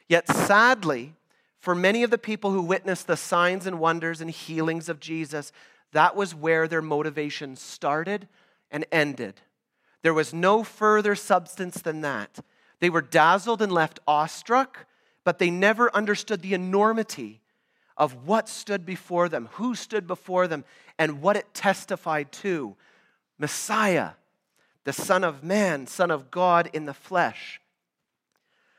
Yet 0.09 0.27
sadly, 0.27 1.13
for 1.59 1.75
many 1.75 2.01
of 2.01 2.09
the 2.09 2.17
people 2.17 2.49
who 2.49 2.63
witnessed 2.63 3.05
the 3.05 3.15
signs 3.15 3.67
and 3.67 3.79
wonders 3.79 4.21
and 4.21 4.31
healings 4.31 4.89
of 4.89 4.99
Jesus, 4.99 5.51
that 5.91 6.15
was 6.15 6.33
where 6.33 6.67
their 6.67 6.81
motivation 6.81 7.55
started 7.55 8.27
and 8.71 8.87
ended. 8.91 9.35
There 10.01 10.15
was 10.15 10.33
no 10.33 10.63
further 10.63 11.13
substance 11.13 11.79
than 11.79 12.01
that. 12.01 12.39
They 12.79 12.89
were 12.89 13.03
dazzled 13.03 13.61
and 13.61 13.71
left 13.71 13.99
awestruck, 14.07 14.87
but 15.23 15.37
they 15.37 15.51
never 15.51 15.95
understood 15.95 16.41
the 16.41 16.55
enormity 16.55 17.39
of 17.97 18.25
what 18.27 18.47
stood 18.47 18.85
before 18.85 19.27
them, 19.27 19.49
who 19.53 19.75
stood 19.75 20.07
before 20.07 20.47
them, 20.47 20.63
and 20.97 21.21
what 21.21 21.35
it 21.35 21.53
testified 21.53 22.31
to 22.31 22.75
Messiah, 23.37 24.11
the 24.83 24.93
Son 24.93 25.23
of 25.23 25.43
Man, 25.43 25.87
Son 25.87 26.11
of 26.11 26.31
God 26.31 26.69
in 26.73 26.85
the 26.85 26.93
flesh. 26.93 27.59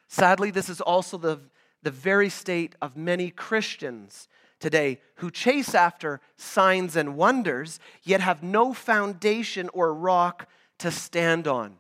Sadly, 0.09 0.51
this 0.51 0.69
is 0.69 0.81
also 0.81 1.19
the, 1.19 1.41
the 1.83 1.91
very 1.91 2.31
state 2.31 2.75
of 2.81 2.97
many 2.97 3.31
Christians 3.31 4.29
today 4.59 5.01
who 5.17 5.31
chase 5.31 5.75
after 5.75 6.21
signs 6.37 6.97
and 6.97 7.17
wonders, 7.17 7.79
yet 8.03 8.21
have 8.21 8.43
no 8.43 8.73
foundation 8.73 9.69
or 9.73 9.93
rock 9.95 10.49
to 10.79 10.91
stand 10.91 11.47
on. 11.47 11.77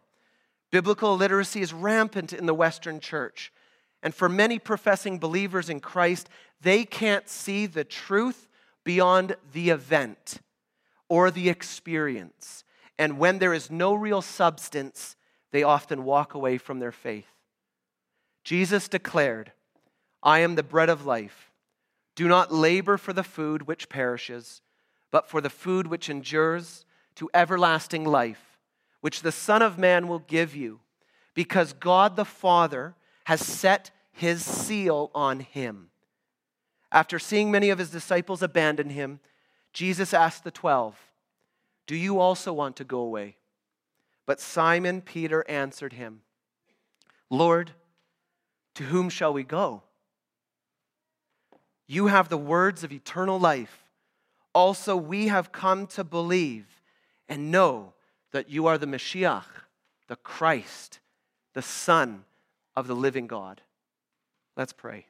Biblical 0.71 1.17
literacy 1.17 1.61
is 1.61 1.73
rampant 1.73 2.33
in 2.33 2.47
the 2.47 2.55
Western 2.55 3.01
church. 3.01 3.53
And 4.03 4.15
for 4.15 4.29
many 4.29 4.59
professing 4.59 5.19
believers 5.19 5.69
in 5.69 5.81
Christ, 5.81 6.29
they 6.61 6.85
can't 6.85 7.29
see 7.29 7.67
the 7.67 7.85
truth 7.85 8.49
beyond 8.85 9.37
the 9.53 9.71
event 9.71 10.41
or 11.09 11.31
the 11.31 11.49
experience. 11.49 12.65
And 12.99 13.19
when 13.19 13.39
there 13.39 13.55
is 13.55 13.71
no 13.71 13.95
real 13.95 14.23
substance, 14.23 15.17
they 15.51 15.63
often 15.63 16.05
walk 16.05 16.35
away 16.35 16.59
from 16.59 16.79
their 16.79 16.93
faith. 16.93 17.29
Jesus 18.45 18.89
declared, 18.89 19.53
I 20.23 20.41
am 20.41 20.55
the 20.55 20.63
bread 20.63 20.89
of 20.89 21.07
life. 21.07 21.53
Do 22.15 22.29
not 22.29 22.53
labor 22.53 22.97
for 22.97 23.13
the 23.13 23.23
food 23.23 23.67
which 23.67 23.89
perishes, 23.89 24.63
but 25.11 25.29
for 25.29 25.41
the 25.41 25.51
food 25.51 25.87
which 25.87 26.11
endures 26.11 26.85
to 27.15 27.31
everlasting 27.33 28.05
life, 28.05 28.59
which 29.01 29.23
the 29.23 29.33
Son 29.33 29.63
of 29.63 29.79
Man 29.79 30.09
will 30.09 30.19
give 30.19 30.55
you, 30.57 30.81
because 31.35 31.73
God 31.73 32.17
the 32.17 32.25
Father 32.25 32.95
has 33.29 33.43
set 33.43 33.91
his 34.11 34.43
seal 34.43 35.11
on 35.15 35.41
him. 35.41 35.91
After 36.91 37.19
seeing 37.19 37.51
many 37.51 37.69
of 37.69 37.79
his 37.79 37.91
disciples 37.91 38.43
abandon 38.43 38.89
him, 38.89 39.21
Jesus 39.75 40.15
asked 40.15 40.45
the 40.45 40.51
twelve, 40.51 40.97
Do 41.87 41.95
you 41.95 42.21
also 42.21 42.55
want 42.55 42.77
to 42.77 42.85
go 42.85 43.01
away? 43.01 43.37
But 44.25 44.41
Simon 44.41 45.03
Peter 45.03 45.45
answered 45.47 45.93
him, 45.93 46.23
Lord, 47.29 47.73
to 48.77 48.85
whom 48.85 49.11
shall 49.11 49.35
we 49.35 49.43
go? 49.43 49.83
You 51.87 52.07
have 52.07 52.31
the 52.31 52.39
words 52.39 52.83
of 52.83 52.93
eternal 52.93 53.39
life. 53.39 53.85
Also, 54.55 54.97
we 54.97 55.29
have 55.29 55.53
come 55.53 55.87
to 55.89 56.03
believe 56.03 56.81
and 57.29 57.51
know 57.51 57.93
that 58.33 58.49
you 58.49 58.67
are 58.67 58.79
the 58.79 58.87
Messiah, 58.87 59.43
the 60.07 60.17
Christ, 60.17 61.01
the 61.53 61.61
Son 61.61 62.25
of 62.79 62.87
the 62.87 62.95
living 62.95 63.27
God. 63.27 63.61
Let's 64.57 64.73
pray. 64.73 65.07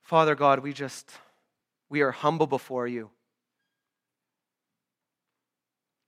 Father 0.00 0.34
God, 0.34 0.60
we 0.60 0.72
just, 0.72 1.10
we 1.90 2.00
are 2.00 2.10
humble 2.10 2.46
before 2.46 2.86
you. 2.86 3.10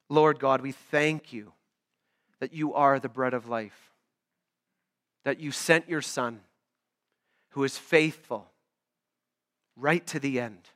Lord 0.08 0.38
God, 0.38 0.62
we 0.62 0.72
thank 0.72 1.30
you 1.30 1.52
that 2.40 2.54
you 2.54 2.72
are 2.72 2.98
the 2.98 3.10
bread 3.10 3.34
of 3.34 3.46
life, 3.46 3.90
that 5.24 5.38
you 5.38 5.52
sent 5.52 5.90
your 5.90 6.00
Son, 6.00 6.40
who 7.50 7.64
is 7.64 7.76
faithful 7.76 8.50
right 9.76 10.06
to 10.06 10.18
the 10.18 10.40
end, 10.40 10.70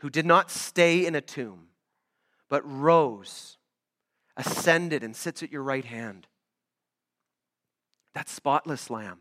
who 0.00 0.10
did 0.10 0.26
not 0.26 0.50
stay 0.50 1.06
in 1.06 1.14
a 1.14 1.22
tomb, 1.22 1.68
but 2.48 2.62
rose 2.64 3.56
ascended 4.36 5.02
and 5.02 5.16
sits 5.16 5.42
at 5.42 5.50
your 5.50 5.62
right 5.62 5.84
hand. 5.84 6.26
That 8.14 8.28
spotless 8.28 8.90
lamb 8.90 9.20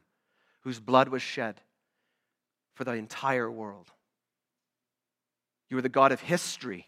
whose 0.62 0.79
blood 0.79 1.10
was 1.10 1.21
shed 1.21 1.62
for 2.73 2.83
the 2.83 2.93
entire 2.93 3.50
world. 3.50 3.91
You 5.69 5.77
are 5.77 5.81
the 5.81 5.89
God 5.89 6.12
of 6.12 6.21
history. 6.21 6.87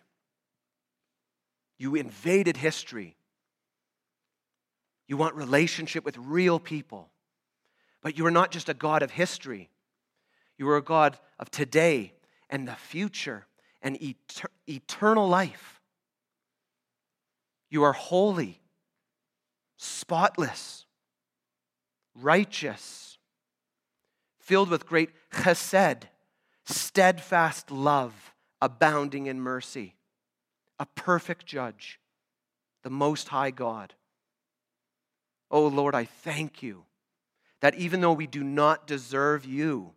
You 1.78 1.95
invaded 1.95 2.57
history. 2.57 3.16
You 5.07 5.18
want 5.18 5.36
relationship 5.36 6.03
with 6.03 6.18
real 6.18 6.59
people. 6.59 7.09
But 8.01 8.18
you 8.18 8.26
are 8.26 8.32
not 8.32 8.51
just 8.51 8.70
a 8.70 8.74
God 8.74 9.03
of 9.03 9.12
history. 9.12 9.70
You 10.57 10.70
are 10.70 10.78
a 10.78 10.84
God 10.84 11.18
of 11.39 11.49
today 11.49 12.14
and 12.49 12.68
the 12.68 12.76
future 12.76 13.47
and 13.82 13.97
etern- 13.99 14.45
eternal 14.68 15.28
life. 15.28 15.76
You 17.70 17.84
are 17.84 17.93
holy, 17.93 18.61
spotless, 19.78 20.86
righteous, 22.15 23.18
filled 24.39 24.70
with 24.70 24.86
great 24.86 25.09
chesed, 25.32 26.03
steadfast 26.65 27.70
love, 27.72 28.34
abounding 28.61 29.28
in 29.28 29.39
mercy, 29.39 29.95
a 30.80 30.86
perfect 30.86 31.45
judge, 31.45 31.99
the 32.84 32.89
Most 32.89 33.28
High 33.30 33.51
God. 33.51 33.93
Oh 35.51 35.68
Lord, 35.68 35.95
I 35.95 36.05
thank 36.05 36.63
you 36.63 36.86
that 37.59 37.76
even 37.76 38.01
though 38.01 38.13
we 38.13 38.28
do 38.28 38.43
not 38.43 38.88
deserve 38.88 39.45
you, 39.45 39.93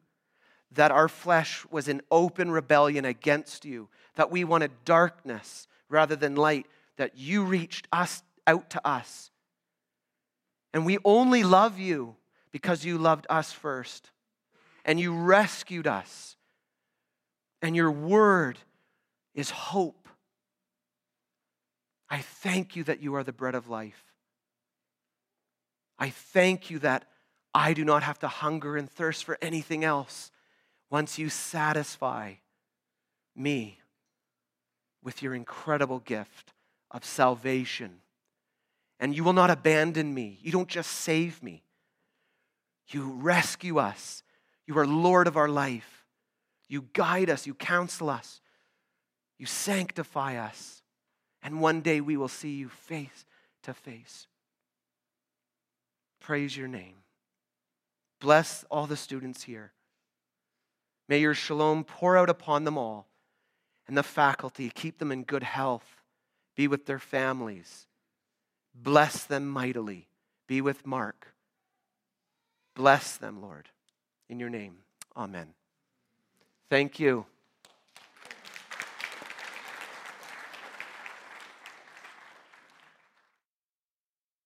that 0.72 0.90
our 0.90 1.08
flesh 1.08 1.66
was 1.70 1.88
in 1.88 2.00
open 2.10 2.50
rebellion 2.50 3.04
against 3.04 3.64
you, 3.64 3.88
that 4.14 4.30
we 4.30 4.44
wanted 4.44 4.70
darkness 4.84 5.66
rather 5.88 6.16
than 6.16 6.36
light, 6.36 6.66
that 7.00 7.16
you 7.16 7.44
reached 7.44 7.88
us 7.90 8.22
out 8.46 8.68
to 8.68 8.86
us. 8.86 9.30
And 10.74 10.84
we 10.84 10.98
only 11.02 11.42
love 11.42 11.78
you 11.78 12.14
because 12.52 12.84
you 12.84 12.98
loved 12.98 13.26
us 13.30 13.52
first. 13.52 14.10
And 14.84 15.00
you 15.00 15.14
rescued 15.14 15.86
us. 15.86 16.36
And 17.62 17.74
your 17.74 17.90
word 17.90 18.58
is 19.34 19.48
hope. 19.48 20.08
I 22.10 22.18
thank 22.18 22.76
you 22.76 22.84
that 22.84 23.00
you 23.00 23.14
are 23.14 23.24
the 23.24 23.32
bread 23.32 23.54
of 23.54 23.70
life. 23.70 24.04
I 25.98 26.10
thank 26.10 26.68
you 26.68 26.80
that 26.80 27.06
I 27.54 27.72
do 27.72 27.82
not 27.82 28.02
have 28.02 28.18
to 28.18 28.28
hunger 28.28 28.76
and 28.76 28.90
thirst 28.90 29.24
for 29.24 29.38
anything 29.40 29.84
else 29.84 30.30
once 30.90 31.18
you 31.18 31.30
satisfy 31.30 32.34
me 33.34 33.78
with 35.02 35.22
your 35.22 35.34
incredible 35.34 36.00
gift 36.00 36.52
of 36.90 37.04
salvation. 37.04 38.00
And 38.98 39.14
you 39.14 39.24
will 39.24 39.32
not 39.32 39.50
abandon 39.50 40.12
me. 40.12 40.38
You 40.42 40.52
don't 40.52 40.68
just 40.68 40.90
save 40.90 41.42
me, 41.42 41.62
you 42.88 43.10
rescue 43.10 43.78
us. 43.78 44.22
You 44.66 44.78
are 44.78 44.86
Lord 44.86 45.26
of 45.26 45.36
our 45.36 45.48
life. 45.48 46.04
You 46.68 46.86
guide 46.92 47.28
us, 47.28 47.44
you 47.44 47.54
counsel 47.54 48.08
us, 48.08 48.40
you 49.36 49.46
sanctify 49.46 50.36
us. 50.36 50.82
And 51.42 51.60
one 51.60 51.80
day 51.80 52.00
we 52.00 52.16
will 52.16 52.28
see 52.28 52.52
you 52.52 52.68
face 52.68 53.24
to 53.64 53.74
face. 53.74 54.28
Praise 56.20 56.56
your 56.56 56.68
name. 56.68 56.94
Bless 58.20 58.64
all 58.70 58.86
the 58.86 58.96
students 58.96 59.42
here. 59.42 59.72
May 61.08 61.18
your 61.18 61.34
shalom 61.34 61.82
pour 61.82 62.16
out 62.16 62.30
upon 62.30 62.62
them 62.62 62.78
all 62.78 63.08
and 63.88 63.96
the 63.96 64.04
faculty. 64.04 64.70
Keep 64.70 64.98
them 64.98 65.10
in 65.10 65.24
good 65.24 65.42
health. 65.42 65.99
Be 66.60 66.68
with 66.68 66.84
their 66.84 66.98
families. 66.98 67.86
Bless 68.74 69.24
them 69.24 69.48
mightily. 69.48 70.08
Be 70.46 70.60
with 70.60 70.86
Mark. 70.86 71.28
Bless 72.74 73.16
them, 73.16 73.40
Lord. 73.40 73.70
In 74.28 74.38
your 74.38 74.50
name, 74.50 74.74
amen. 75.16 75.54
Thank 76.68 77.00
you. 77.00 77.24